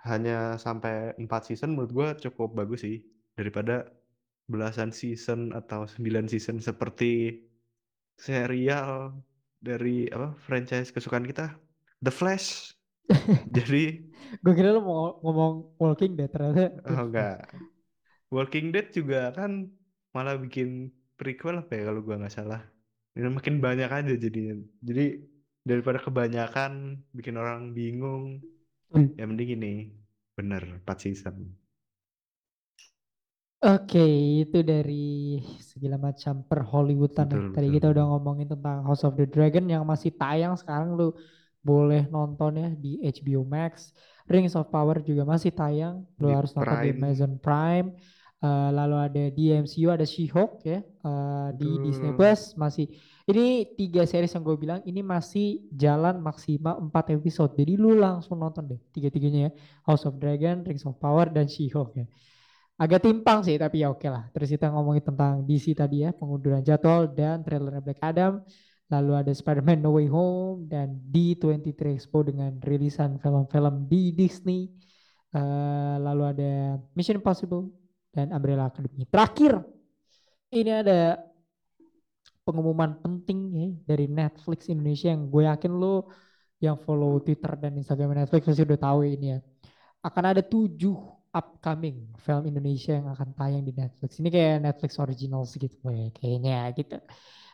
hanya 0.10 0.60
sampai 0.65 1.15
4 1.24 1.41
season 1.48 1.69
menurut 1.74 1.91
gue 1.98 2.08
cukup 2.30 2.50
bagus 2.60 2.80
sih. 2.86 2.98
Daripada 3.38 3.88
belasan 4.52 4.91
season 4.91 5.41
atau 5.60 5.82
9 5.88 6.26
season 6.34 6.58
seperti 6.60 7.39
serial 8.19 9.15
dari 9.60 10.08
apa 10.12 10.36
franchise 10.45 10.91
kesukaan 10.95 11.26
kita, 11.28 11.56
The 12.04 12.12
Flash. 12.13 12.76
Jadi 13.56 14.09
Gue 14.44 14.54
kira 14.58 14.70
lu 14.76 14.82
mau 14.86 15.18
ngomong 15.24 15.54
Walking 15.82 16.13
Dead 16.18 16.30
ternyata 16.34 16.62
oh 16.86 17.00
enggak, 17.08 17.38
Walking 18.36 18.68
Dead 18.74 18.88
juga 18.98 19.34
kan 19.38 19.52
malah 20.15 20.36
bikin 20.44 20.70
prequel 21.18 21.56
apa 21.62 21.72
ya 21.78 21.82
kalau 21.89 22.02
gua 22.06 22.15
nggak 22.22 22.36
salah. 22.38 22.62
Ini 23.18 23.28
makin 23.38 23.56
banyak 23.65 23.89
aja 23.89 24.13
jadinya. 24.26 24.56
Jadi 24.88 25.02
daripada 25.70 26.00
kebanyakan 26.06 26.72
bikin 27.18 27.36
orang 27.42 27.62
bingung, 27.78 28.26
Hmm. 28.89 29.13
ya 29.20 29.24
mending 29.30 29.54
ini 29.58 29.74
bener 30.38 30.63
4 30.82 30.98
season. 31.06 31.36
Oke, 33.60 34.00
itu 34.48 34.58
dari 34.63 35.36
segala 35.60 36.00
macam 36.00 36.34
per 36.48 36.60
Hollywoodan 36.63 37.28
ya. 37.36 37.42
Tadi 37.56 37.68
betul. 37.68 37.76
kita 37.76 37.86
udah 37.94 38.06
ngomongin 38.15 38.48
tentang 38.48 38.88
House 38.88 39.04
of 39.04 39.20
the 39.20 39.28
Dragon 39.28 39.68
yang 39.68 39.84
masih 39.84 40.15
tayang 40.15 40.56
sekarang 40.56 40.96
lu 40.96 41.12
boleh 41.60 42.08
nonton 42.08 42.56
ya 42.56 42.69
di 42.74 43.00
HBO 43.04 43.43
Max. 43.43 43.91
Rings 44.30 44.54
of 44.54 44.69
Power 44.69 45.02
juga 45.02 45.26
masih 45.26 45.50
tayang, 45.50 46.06
lu 46.22 46.30
Di 46.30 46.36
harus 46.38 46.54
nonton 46.54 46.78
di 46.86 46.91
Amazon 46.93 47.41
Prime. 47.41 47.98
Eh, 48.39 48.69
lalu 48.72 48.95
ada 48.95 49.24
di 49.36 49.52
MCU 49.52 49.91
ada 49.91 50.08
She-Hulk 50.08 50.63
ya 50.63 50.80
eh, 50.80 51.50
di 51.60 51.76
Disney 51.84 52.15
betul. 52.15 52.24
Plus 52.24 52.41
masih. 52.56 52.88
Ini 53.28 53.76
tiga 53.76 54.08
series 54.08 54.32
yang 54.32 54.48
gue 54.48 54.56
bilang 54.56 54.80
ini 54.88 55.04
masih 55.04 55.67
jalan 55.76 56.24
maksimal 56.24 56.80
4 56.88 57.19
episode. 57.19 57.52
Jadi 57.60 57.76
lu 57.76 58.00
langsung 58.00 58.39
nonton 58.39 58.63
deh 58.63 58.80
tiga-tiganya 58.95 59.52
ya. 59.52 59.52
House 59.84 60.08
of 60.08 60.15
Dragon, 60.15 60.63
Rings 60.63 60.88
of 60.88 60.95
Power 61.04 61.28
dan 61.28 61.52
She-Hulk 61.52 62.00
ya. 62.00 62.08
Agak 62.80 63.04
timpang 63.04 63.43
sih, 63.43 63.60
tapi 63.60 63.84
ya 63.84 63.91
oke 63.91 64.08
lah. 64.08 64.32
Terus 64.32 64.56
kita 64.56 64.72
ngomongin 64.72 65.04
tentang 65.04 65.43
DC 65.43 65.76
tadi 65.76 66.08
ya, 66.08 66.15
pengunduran 66.15 66.63
jadwal 66.63 67.12
dan 67.12 67.43
trailer 67.43 67.84
Black 67.84 68.00
Adam. 68.00 68.39
Lalu 68.89 69.12
ada 69.21 69.32
Spider-Man 69.32 69.86
No 69.86 69.93
Way 69.93 70.10
Home 70.10 70.65
dan 70.65 70.97
D23 71.13 71.93
Expo 71.93 72.25
dengan 72.25 72.58
rilisan 72.65 73.21
film-film 73.21 73.86
di 73.86 74.13
Disney. 74.17 74.65
Eh, 75.30 75.95
lalu 76.02 76.23
ada 76.25 76.52
Mission 76.97 77.21
Impossible 77.21 77.69
dan 78.10 78.34
Umbrella 78.34 78.65
Academy. 78.65 79.06
Terakhir, 79.06 79.62
ini 80.49 80.73
ada 80.73 81.21
pengumuman 82.41 82.97
penting 82.97 83.39
ya 83.54 83.69
dari 83.86 84.10
Netflix 84.10 84.73
Indonesia 84.73 85.13
yang 85.13 85.30
gue 85.30 85.45
yakin 85.45 85.69
lo 85.78 86.10
yang 86.58 86.82
follow 86.82 87.21
Twitter 87.21 87.54
dan 87.62 87.78
Instagram 87.78 88.17
Netflix 88.17 88.49
pasti 88.49 88.65
udah 88.65 88.80
tahu 88.82 89.06
ini 89.06 89.38
ya 89.38 89.39
akan 90.02 90.23
ada 90.34 90.41
tujuh 90.41 90.97
upcoming 91.30 92.10
film 92.17 92.49
Indonesia 92.49 92.97
yang 92.97 93.08
akan 93.13 93.38
tayang 93.38 93.62
di 93.62 93.73
Netflix. 93.75 94.17
Ini 94.17 94.30
kayak 94.34 94.56
Netflix 94.65 94.91
original 94.97 95.45
gitu 95.45 95.78
ya, 95.86 96.10
kayaknya 96.10 96.58
gitu. 96.73 96.97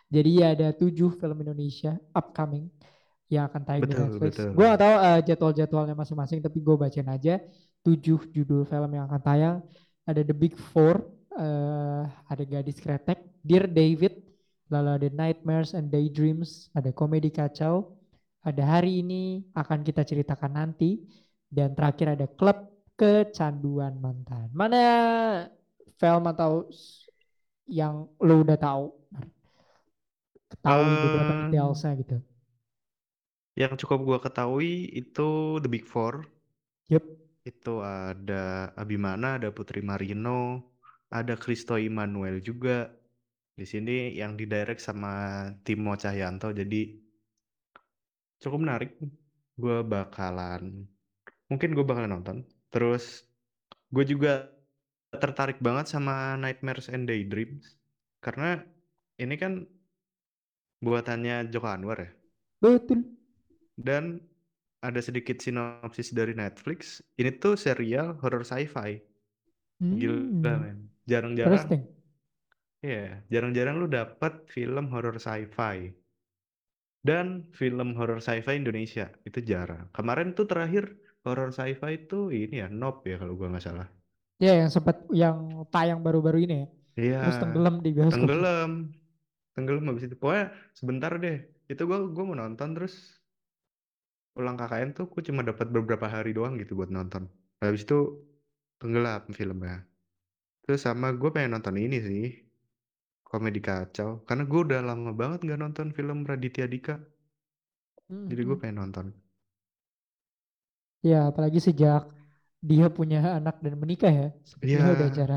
Jadi 0.09 0.31
ya 0.41 0.53
ada 0.53 0.69
tujuh 0.71 1.17
film 1.17 1.37
Indonesia 1.41 1.97
upcoming 2.13 2.69
yang 3.25 3.49
akan 3.49 3.61
tayang 3.65 3.83
di 3.83 3.89
Betul 3.89 4.05
Netflix. 4.05 4.33
betul. 4.37 4.49
Gue 4.53 4.65
gak 4.69 4.81
tahu 4.81 4.95
uh, 4.95 5.19
jadwal-jadwalnya 5.25 5.95
masing-masing, 5.97 6.39
tapi 6.45 6.57
gue 6.61 6.75
bacain 6.77 7.09
aja 7.09 7.41
tujuh 7.81 8.19
judul 8.29 8.65
film 8.69 8.89
yang 8.93 9.05
akan 9.09 9.21
tayang. 9.21 9.55
Ada 10.05 10.21
The 10.21 10.35
Big 10.37 10.53
Four, 10.53 11.01
uh, 11.33 12.05
ada 12.29 12.43
Gadis 12.45 12.77
Kretek, 12.77 13.25
Dear 13.41 13.65
David, 13.65 14.21
lalu 14.69 14.89
ada 15.01 15.07
Nightmares 15.09 15.73
and 15.73 15.89
Daydreams, 15.89 16.69
ada 16.77 16.93
Komedi 16.93 17.33
Kacau, 17.33 17.97
ada 18.45 18.61
Hari 18.61 19.01
Ini 19.01 19.49
akan 19.57 19.81
kita 19.81 20.05
ceritakan 20.05 20.53
nanti, 20.53 21.01
dan 21.49 21.73
terakhir 21.73 22.13
ada 22.13 22.29
Klub 22.29 22.69
Kecanduan 22.93 23.97
Mantan. 23.97 24.53
Mana 24.53 24.81
film 25.97 26.25
atau 26.29 26.69
yang 27.65 28.05
lo 28.21 28.45
udah 28.45 28.57
tahu? 28.61 28.85
Ketahui 30.65 30.93
beberapa 30.97 31.33
detailsnya 31.45 31.91
gitu. 32.01 32.17
yang 33.55 33.73
cukup 33.79 33.99
gua 34.03 34.19
ketahui 34.19 34.89
itu 34.91 35.61
The 35.61 35.69
Big 35.69 35.85
Four. 35.87 36.25
Yup. 36.89 37.05
Itu 37.45 37.85
ada 37.85 38.73
Abimana, 38.73 39.37
ada 39.37 39.53
Putri 39.53 39.79
Marino, 39.85 40.65
ada 41.13 41.37
Kristo 41.37 41.77
Immanuel 41.77 42.41
juga. 42.41 42.89
Di 43.55 43.63
sini 43.63 44.11
yang 44.17 44.35
didirect 44.35 44.81
sama 44.83 45.47
Timo 45.63 45.95
Cahyanto, 45.95 46.51
jadi 46.51 46.81
cukup 48.41 48.59
menarik. 48.65 48.91
Gue 49.55 49.87
bakalan, 49.87 50.83
mungkin 51.47 51.69
gue 51.71 51.85
bakalan 51.87 52.11
nonton. 52.19 52.43
Terus 52.73 53.23
gue 53.93 54.03
juga 54.03 54.51
tertarik 55.15 55.63
banget 55.63 55.87
sama 55.87 56.35
Nightmares 56.35 56.91
and 56.91 57.07
Daydreams. 57.07 57.79
Karena 58.19 58.59
ini 59.21 59.35
kan 59.39 59.63
buatannya 60.85 61.35
Joko 61.53 61.67
Anwar 61.75 61.97
ya. 62.05 62.09
Betul. 62.61 62.99
Dan 63.75 64.03
ada 64.87 64.99
sedikit 65.07 65.37
sinopsis 65.43 66.09
dari 66.19 66.33
Netflix. 66.37 66.79
Ini 67.19 67.31
tuh 67.43 67.55
serial 67.65 68.07
horror 68.21 68.43
sci-fi. 68.47 68.91
Gila 69.99 70.15
Hmm, 70.19 70.41
men. 70.41 70.77
Jarang-jarang, 71.09 71.65
interesting. 71.65 71.81
ya, 72.89 73.19
jarang-jarang 73.33 73.75
lu 73.81 73.87
dapat 73.91 74.33
film 74.55 74.85
horror 74.93 75.17
sci-fi. 75.19 75.77
Dan 77.09 77.27
film 77.59 77.89
horror 77.97 78.19
sci-fi 78.27 78.53
Indonesia 78.61 79.05
itu 79.29 79.39
jarang. 79.51 79.87
Kemarin 79.97 80.29
tuh 80.37 80.45
terakhir 80.51 80.83
horror 81.23 81.49
sci-fi 81.57 81.91
itu 82.03 82.19
ini 82.41 82.55
ya, 82.63 82.67
Nope 82.81 83.05
ya 83.11 83.17
kalau 83.21 83.33
gua 83.39 83.47
nggak 83.53 83.65
salah. 83.67 83.87
Ya 84.43 84.51
yang 84.59 84.69
sempat 84.75 84.97
yang 85.15 85.37
tayang 85.73 85.99
baru-baru 86.05 86.37
ini 86.45 86.55
ya. 86.63 86.67
Iya, 86.95 87.23
Terus 87.23 87.37
tenggelam 87.41 87.75
di 87.85 87.89
bioskop. 87.95 88.11
tenggelam, 88.11 88.71
tenggelam 89.55 89.85
habis 89.89 90.03
itu. 90.07 90.15
Pokoknya 90.21 90.45
sebentar 90.79 91.11
deh. 91.23 91.35
Itu 91.71 91.81
gua 91.89 91.97
gua 92.15 92.23
mau 92.29 92.37
nonton 92.43 92.69
terus 92.75 92.93
ulang 94.39 94.55
KKN 94.59 94.89
tuh 94.97 95.05
gua 95.11 95.21
cuma 95.27 95.41
dapat 95.49 95.67
beberapa 95.75 96.07
hari 96.15 96.31
doang 96.37 96.53
gitu 96.61 96.71
buat 96.79 96.91
nonton. 96.97 97.23
Habis 97.63 97.81
itu 97.87 97.97
tenggelam 98.79 99.21
filmnya. 99.37 99.75
Terus 100.63 100.81
sama 100.87 101.07
gue 101.21 101.29
pengen 101.35 101.51
nonton 101.55 101.75
ini 101.85 101.97
sih, 102.09 102.25
komedi 103.29 103.59
kacau. 103.67 104.09
Karena 104.27 104.43
gue 104.51 104.59
udah 104.65 104.79
lama 104.89 105.11
banget 105.21 105.39
nggak 105.45 105.59
nonton 105.63 105.87
film 105.97 106.17
Raditya 106.29 106.65
Dika. 106.73 106.95
Hmm, 108.09 108.29
Jadi 108.29 108.41
gue 108.47 108.55
hmm. 108.55 108.61
pengen 108.61 108.77
nonton. 108.81 109.05
Ya 111.09 111.15
apalagi 111.29 111.59
sejak 111.67 112.01
dia 112.69 112.85
punya 112.97 113.17
anak 113.37 113.55
dan 113.65 113.73
menikah 113.83 114.11
ya. 114.19 114.25
Sepertinya 114.51 114.89
udah 114.97 115.07
Iya, 115.07 115.19
cara 115.19 115.35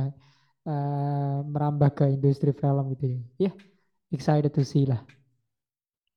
eh, 0.68 1.37
merambah 1.52 1.90
ke 1.98 2.04
industri 2.16 2.50
film 2.61 2.85
gitu 2.94 3.04
ya. 3.14 3.18
Ya, 3.44 3.50
excited 4.14 4.53
to 4.55 4.62
see 4.64 4.85
lah. 4.88 5.01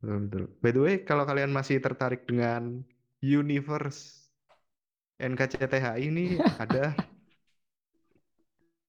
betul, 0.02 0.18
betul. 0.28 0.44
By 0.64 0.72
the 0.74 0.82
way, 0.82 0.96
kalau 1.06 1.24
kalian 1.30 1.52
masih 1.54 1.78
tertarik 1.84 2.26
dengan 2.26 2.82
universe 3.22 4.32
NKCTHI 5.22 6.02
ini 6.10 6.42
ada 6.58 6.98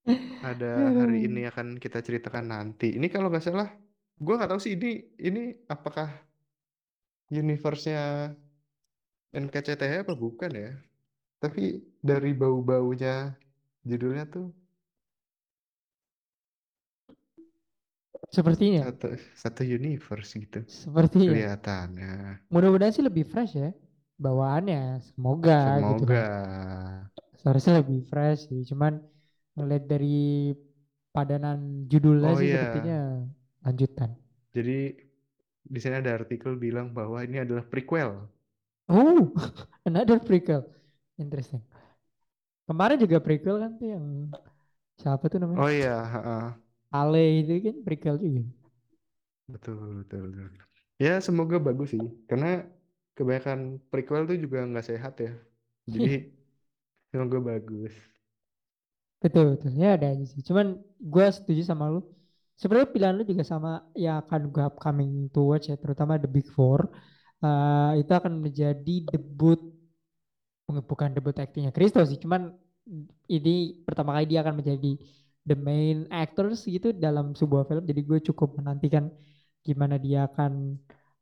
ada 0.50 0.72
hari 0.98 1.28
ini 1.28 1.46
akan 1.46 1.76
kita 1.76 2.00
ceritakan 2.00 2.48
nanti. 2.48 2.96
Ini 2.96 3.07
kalau 3.12 3.28
nggak 3.28 3.44
salah, 3.44 3.68
gue 4.18 4.34
nggak 4.34 4.50
tahu 4.50 4.61
sih 4.64 4.72
ini 4.74 5.05
ini 5.20 5.53
apakah 5.68 6.09
universe-nya 7.32 8.32
NKCTHI 9.32 10.05
apa 10.05 10.14
bukan 10.16 10.53
ya? 10.53 10.70
Tapi 11.42 11.62
dari 12.00 12.32
bau-baunya 12.36 13.34
judulnya 13.88 14.24
tuh 14.30 14.46
Sepertinya, 18.32 18.82
satu 18.82 19.06
satu 19.42 19.62
universe 19.78 20.30
gitu 20.42 20.60
sepertinya. 20.66 21.22
kelihatannya. 21.24 22.12
Mudah-mudahan 22.52 22.94
sih 22.96 23.04
lebih 23.08 23.24
fresh 23.32 23.52
ya 23.62 23.70
bawaannya. 24.24 24.80
Semoga 25.08 25.58
gitu 25.88 26.02
Semoga 26.02 26.14
kan. 26.14 26.22
Seharusnya 27.40 27.72
lebih 27.80 27.98
fresh 28.10 28.40
sih. 28.48 28.60
Cuman 28.70 28.92
ngeliat 29.56 29.84
dari 29.92 30.16
padanan 31.14 31.58
judulnya 31.90 32.30
Oh 32.30 32.40
sih 32.40 32.48
iya, 32.48 32.54
sepertinya 32.54 32.96
lanjutan. 33.64 34.10
jadi 34.56 34.78
di 35.74 35.78
sini 35.82 35.96
ada 36.02 36.12
artikel 36.20 36.52
bilang 36.64 36.88
bahwa 36.98 37.18
ini 37.26 37.38
adalah 37.44 37.64
prequel. 37.72 38.10
Oh, 38.88 39.32
another 39.86 40.18
prequel. 40.20 40.64
Interesting. 41.18 41.62
Kemarin 42.68 42.98
juga 43.04 43.18
prequel 43.26 43.56
kan 43.62 43.70
tuh 43.78 43.88
yang 43.94 44.04
siapa 45.00 45.24
tuh 45.32 45.38
namanya? 45.42 45.64
Oh 45.64 45.68
iya, 45.70 45.92
heeh. 46.12 46.71
Ale 47.01 47.22
itu 47.40 47.53
kan 47.64 47.76
prequel 47.86 48.16
juga. 48.24 48.43
Betul, 49.53 49.76
betul, 50.03 50.20
betul. 50.30 50.49
Ya 51.05 51.11
semoga 51.26 51.57
bagus 51.66 51.88
sih, 51.95 52.05
karena 52.28 52.47
kebanyakan 53.16 53.61
prequel 53.90 54.22
tuh 54.30 54.36
juga 54.45 54.59
nggak 54.70 54.86
sehat 54.90 55.12
ya. 55.24 55.30
Jadi 55.95 56.11
semoga 57.12 57.38
bagus. 57.51 57.95
Betul, 59.22 59.45
betul. 59.55 59.70
Ya 59.82 59.88
ada 59.97 60.07
aja 60.12 60.24
sih. 60.32 60.40
Cuman 60.49 60.66
gue 61.12 61.26
setuju 61.36 61.62
sama 61.70 61.84
lu. 61.95 62.01
Sebenarnya 62.59 62.88
pilihan 62.95 63.14
lu 63.18 63.22
juga 63.26 63.45
sama 63.47 63.70
yang 64.05 64.16
akan 64.22 64.40
gue 64.53 64.62
upcoming 64.70 65.11
to 65.34 65.40
watch 65.51 65.66
ya, 65.70 65.76
terutama 65.82 66.18
The 66.22 66.28
Big 66.30 66.47
Four. 66.57 66.80
Eh, 67.43 67.90
itu 68.03 68.12
akan 68.18 68.32
menjadi 68.45 68.95
debut, 69.11 69.59
bukan 70.90 71.12
debut 71.16 71.36
aktingnya 71.36 71.72
Kristo 71.74 72.01
sih, 72.09 72.16
cuman 72.22 72.55
ini 73.30 73.82
pertama 73.86 74.16
kali 74.16 74.26
dia 74.30 74.40
akan 74.45 74.55
menjadi 74.61 74.90
the 75.49 75.57
main 75.59 76.07
actors 76.12 76.64
gitu 76.66 76.95
dalam 76.95 77.34
sebuah 77.34 77.64
film. 77.68 77.84
Jadi 77.90 78.01
gue 78.09 78.18
cukup 78.32 78.59
menantikan 78.61 79.11
gimana 79.66 79.97
dia 79.99 80.26
akan 80.30 80.53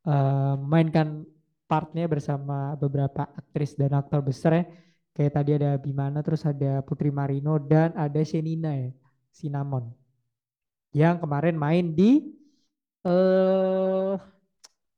eh, 0.07 0.55
mainkan 0.71 1.25
partnya 1.69 2.05
bersama 2.11 2.75
beberapa 2.77 3.23
aktris 3.39 3.73
dan 3.79 3.91
aktor 3.97 4.21
besar 4.25 4.51
ya. 4.59 4.63
Kayak 5.11 5.33
tadi 5.37 5.51
ada 5.59 5.71
Bimana, 5.75 6.23
terus 6.23 6.47
ada 6.47 6.79
Putri 6.87 7.11
Marino 7.11 7.59
dan 7.59 7.91
ada 7.99 8.23
Shenina 8.23 8.71
ya, 8.71 8.89
Cinnamon. 9.35 9.91
Yang 10.91 11.15
kemarin 11.23 11.55
main 11.59 11.85
di 11.95 12.11
eh 13.07 14.13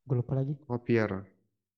gue 0.07 0.15
lupa 0.19 0.33
lagi. 0.39 0.55
Copier, 0.67 1.11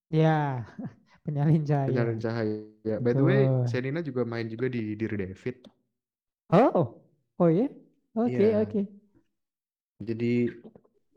Ya, 0.09 0.65
penyalin 1.25 1.63
cahaya. 1.65 1.89
penyalin 1.89 2.19
cahaya. 2.21 2.95
By 3.01 3.13
the 3.13 3.23
way. 3.25 3.43
Shenina 3.69 3.99
juga 4.01 4.21
main 4.25 4.47
juga 4.49 4.65
di 4.69 4.93
Dear 4.97 5.13
David. 5.17 5.55
Oh, 6.49 7.04
oh 7.39 7.49
ya? 7.57 7.67
Oke, 8.15 8.43
Iya. 8.43 8.49
oke. 8.61 8.79
Jadi 10.07 10.25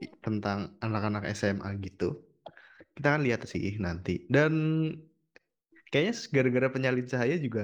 i- 0.05 0.15
tentang 0.25 0.59
anak-anak 0.85 1.23
SMA 1.39 1.71
gitu. 1.87 2.09
Kita 2.97 3.09
kan 3.15 3.23
lihat 3.27 3.43
sih 3.53 3.65
nanti. 3.87 4.13
Dan 4.35 4.53
kayaknya 5.91 6.15
gara-gara 6.35 6.69
penyalin 6.75 7.07
cahaya 7.13 7.37
juga 7.47 7.63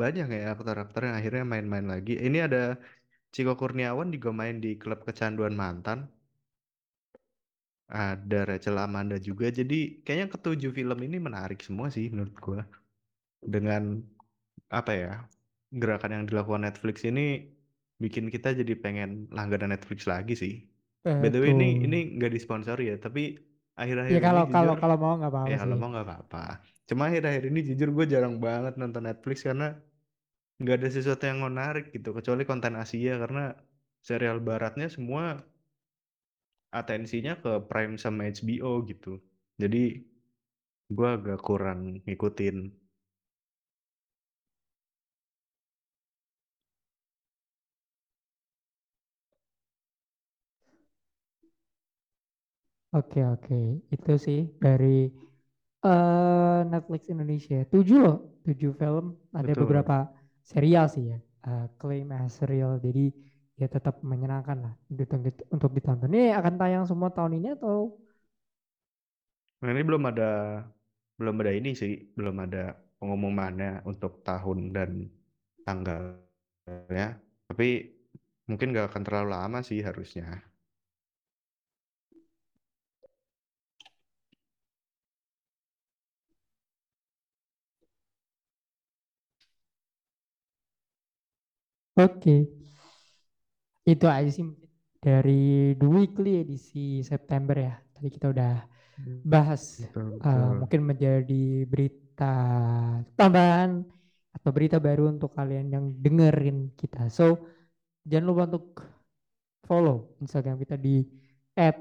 banyak 0.00 0.26
ya 0.36 0.40
aktor-aktor 0.54 1.00
yang 1.06 1.16
akhirnya 1.20 1.44
main-main 1.52 1.86
lagi. 1.94 2.12
Ini 2.26 2.38
ada 2.48 2.62
Ciko 3.34 3.54
Kurniawan 3.60 4.08
juga 4.16 4.30
main 4.40 4.56
di 4.64 4.70
Klub 4.82 5.00
Kecanduan 5.08 5.54
Mantan. 5.62 5.98
Ada 7.88 8.38
Rachel 8.48 8.76
Amanda 8.86 9.16
juga. 9.28 9.46
Jadi 9.58 9.74
kayaknya 10.04 10.28
ketujuh 10.34 10.70
film 10.78 10.98
ini 11.06 11.16
menarik 11.26 11.58
semua 11.66 11.86
sih 11.96 12.04
menurut 12.12 12.36
gua. 12.44 12.60
Dengan 13.54 13.82
apa 14.80 14.92
ya 15.02 15.12
gerakan 15.72 16.10
yang 16.14 16.24
dilakukan 16.30 16.62
Netflix 16.64 17.04
ini 17.04 17.52
bikin 18.00 18.30
kita 18.30 18.54
jadi 18.56 18.74
pengen 18.78 19.28
langganan 19.34 19.70
Netflix 19.74 20.06
lagi 20.08 20.34
sih. 20.38 20.54
By 21.20 21.28
the 21.32 21.40
way 21.42 21.50
ini 21.56 21.82
Betul. 21.82 21.86
ini 21.86 21.98
nggak 22.18 22.32
disponsori 22.36 22.90
ya, 22.92 22.96
tapi 23.00 23.36
akhir-akhir 23.78 24.14
Ya 24.14 24.20
ini 24.20 24.26
kalau 24.26 24.44
kalau 24.50 24.74
jujur 24.74 24.80
kalau 24.80 24.96
mau 24.98 25.14
nggak 25.18 25.32
apa-apa 25.34 25.50
ya 25.50 25.56
kalau 25.62 25.76
sih. 25.76 25.80
mau 25.80 25.88
nggak 25.92 26.06
apa-apa. 26.06 26.44
Cuma 26.88 27.02
akhir-akhir 27.10 27.42
ini 27.50 27.60
jujur 27.68 27.88
gue 27.96 28.06
jarang 28.08 28.36
banget 28.40 28.74
nonton 28.80 29.04
Netflix 29.08 29.44
karena 29.46 29.76
nggak 30.62 30.76
ada 30.82 30.88
sesuatu 30.90 31.24
yang 31.30 31.40
menarik 31.46 31.84
gitu 31.94 32.10
kecuali 32.16 32.42
konten 32.50 32.74
Asia 32.82 33.14
karena 33.22 33.54
serial 34.02 34.38
baratnya 34.42 34.86
semua 34.90 35.24
atensinya 36.80 37.32
ke 37.42 37.52
Prime 37.68 37.96
sama 38.04 38.28
HBO 38.28 38.72
gitu. 38.90 39.20
Jadi 39.62 39.82
gue 40.96 41.08
agak 41.16 41.38
kurang 41.44 41.80
ngikutin. 42.06 42.56
Oke 52.98 53.20
oke, 53.34 53.54
itu 53.94 54.12
sih 54.26 54.40
dari 54.64 54.86
eh 55.86 56.58
Netflix 56.72 57.02
Indonesia. 57.14 57.58
Tujuh 57.72 57.98
loh, 58.04 58.16
tujuh 58.46 58.70
film. 58.80 59.04
Ada 59.40 59.52
Betul. 59.52 59.62
beberapa 59.62 59.96
serial 60.52 60.86
sih 60.94 61.04
ya. 61.12 61.18
eh, 61.48 61.66
claim 61.80 62.08
as 62.18 62.30
serial. 62.38 62.72
Jadi 62.86 63.04
ya 63.60 63.66
tetap 63.74 63.94
menyenangkan 64.10 64.58
lah 64.64 64.74
untuk, 64.90 65.08
untuk 65.54 65.70
ditonton. 65.76 66.10
Ini 66.14 66.22
akan 66.40 66.54
tayang 66.60 66.84
semua 66.90 67.10
tahun 67.16 67.32
ini 67.40 67.48
atau? 67.58 67.78
Nah 69.62 69.70
ini 69.74 69.82
belum 69.88 70.02
ada 70.10 70.30
belum 71.18 71.34
ada 71.42 71.52
ini 71.54 71.70
sih, 71.74 71.92
belum 72.14 72.36
ada 72.46 72.74
pengumumannya 72.98 73.82
untuk 73.90 74.22
tahun 74.26 74.58
dan 74.76 74.90
tanggalnya. 75.66 77.18
Tapi 77.50 77.68
mungkin 78.48 78.68
gak 78.76 78.94
akan 78.94 79.02
terlalu 79.06 79.28
lama 79.34 79.58
sih 79.66 79.80
harusnya. 79.82 80.42
Oke, 91.98 92.46
itu 93.82 94.06
aja 94.06 94.30
sih 94.30 94.44
mungkin 94.46 94.68
dari 95.02 95.74
The 95.78 95.86
Weekly 95.88 96.42
edisi 96.46 97.02
September 97.02 97.56
ya. 97.58 97.74
Tadi 97.94 98.08
kita 98.10 98.30
udah 98.30 98.52
bahas 99.26 99.82
Betul, 99.82 100.18
eh, 100.18 100.18
betul. 100.18 100.58
mungkin 100.62 100.80
menjadi 100.86 101.42
berita 101.66 102.34
tambahan 103.14 103.82
atau 104.34 104.50
berita 104.54 104.78
baru 104.78 105.10
untuk 105.10 105.34
kalian 105.34 105.66
yang 105.74 105.84
dengerin 105.98 106.70
kita. 106.78 107.10
So 107.10 107.38
jangan 108.06 108.26
lupa 108.26 108.42
untuk 108.50 108.66
follow 109.66 110.14
Instagram 110.22 110.58
kita 110.62 110.78
di 110.78 111.02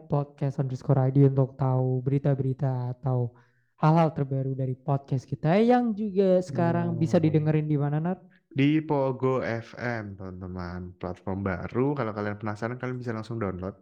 @podcast 0.10 0.58
underscore 0.58 0.98
ID 1.10 1.30
untuk 1.30 1.54
tahu 1.54 2.02
berita-berita 2.02 2.98
atau 2.98 3.30
hal-hal 3.78 4.10
terbaru 4.10 4.58
dari 4.58 4.74
podcast 4.74 5.30
kita 5.30 5.54
yang 5.62 5.94
juga 5.94 6.42
sekarang 6.42 6.98
bisa 6.98 7.22
Hmm. 7.22 7.26
didengerin 7.30 7.68
di 7.70 7.78
mana 7.78 8.02
Nar? 8.02 8.18
Di 8.48 8.82
Pogo 8.82 9.44
FM, 9.44 10.18
teman-teman. 10.18 10.96
Platform 10.98 11.46
baru. 11.46 11.94
Kalau 11.94 12.12
kalian 12.16 12.40
penasaran, 12.40 12.80
kalian 12.80 12.98
bisa 12.98 13.14
langsung 13.14 13.38
download. 13.38 13.76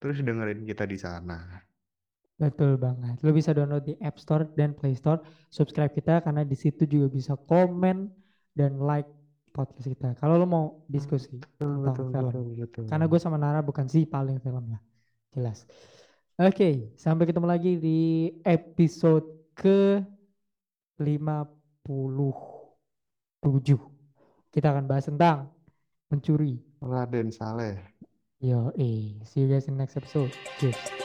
Terus 0.00 0.24
dengerin 0.24 0.64
kita 0.64 0.84
di 0.84 0.96
sana. 0.96 1.60
Betul 2.40 2.80
banget. 2.80 3.20
Lo 3.20 3.36
bisa 3.36 3.52
download 3.52 3.84
di 3.84 3.94
App 4.00 4.16
Store 4.16 4.48
dan 4.56 4.72
Play 4.72 4.96
Store. 4.96 5.20
Subscribe 5.52 5.92
kita 5.92 6.24
karena 6.24 6.40
di 6.40 6.56
situ 6.56 6.88
juga 6.88 7.12
bisa 7.12 7.36
komen 7.36 8.08
dan 8.56 8.80
like 8.80 9.08
podcast 9.52 9.84
kita. 9.84 10.16
Kalau 10.16 10.40
lo 10.40 10.48
mau 10.48 10.80
diskusi 10.88 11.36
tentang 11.60 12.32
film. 12.32 12.56
betul. 12.56 12.88
Karena 12.88 13.04
gue 13.04 13.20
sama 13.20 13.36
Nara 13.36 13.60
bukan 13.60 13.84
si 13.92 14.08
paling 14.08 14.40
film 14.40 14.72
lah. 14.72 14.80
Jelas. 15.36 15.68
Oke, 16.40 16.96
sampai 16.96 17.28
ketemu 17.28 17.44
lagi 17.44 17.76
di 17.76 18.32
episode 18.48 19.28
ke 19.52 20.00
57. 20.96 23.89
Kita 24.50 24.74
akan 24.74 24.84
bahas 24.90 25.06
tentang 25.06 25.46
mencuri. 26.10 26.58
Raden 26.82 27.30
Saleh. 27.30 27.78
Yo, 28.42 28.74
eh, 28.74 29.20
see 29.22 29.46
you 29.46 29.48
guys 29.48 29.70
in 29.70 29.78
next 29.78 29.94
episode. 29.94 30.34
Cheers. 30.58 31.00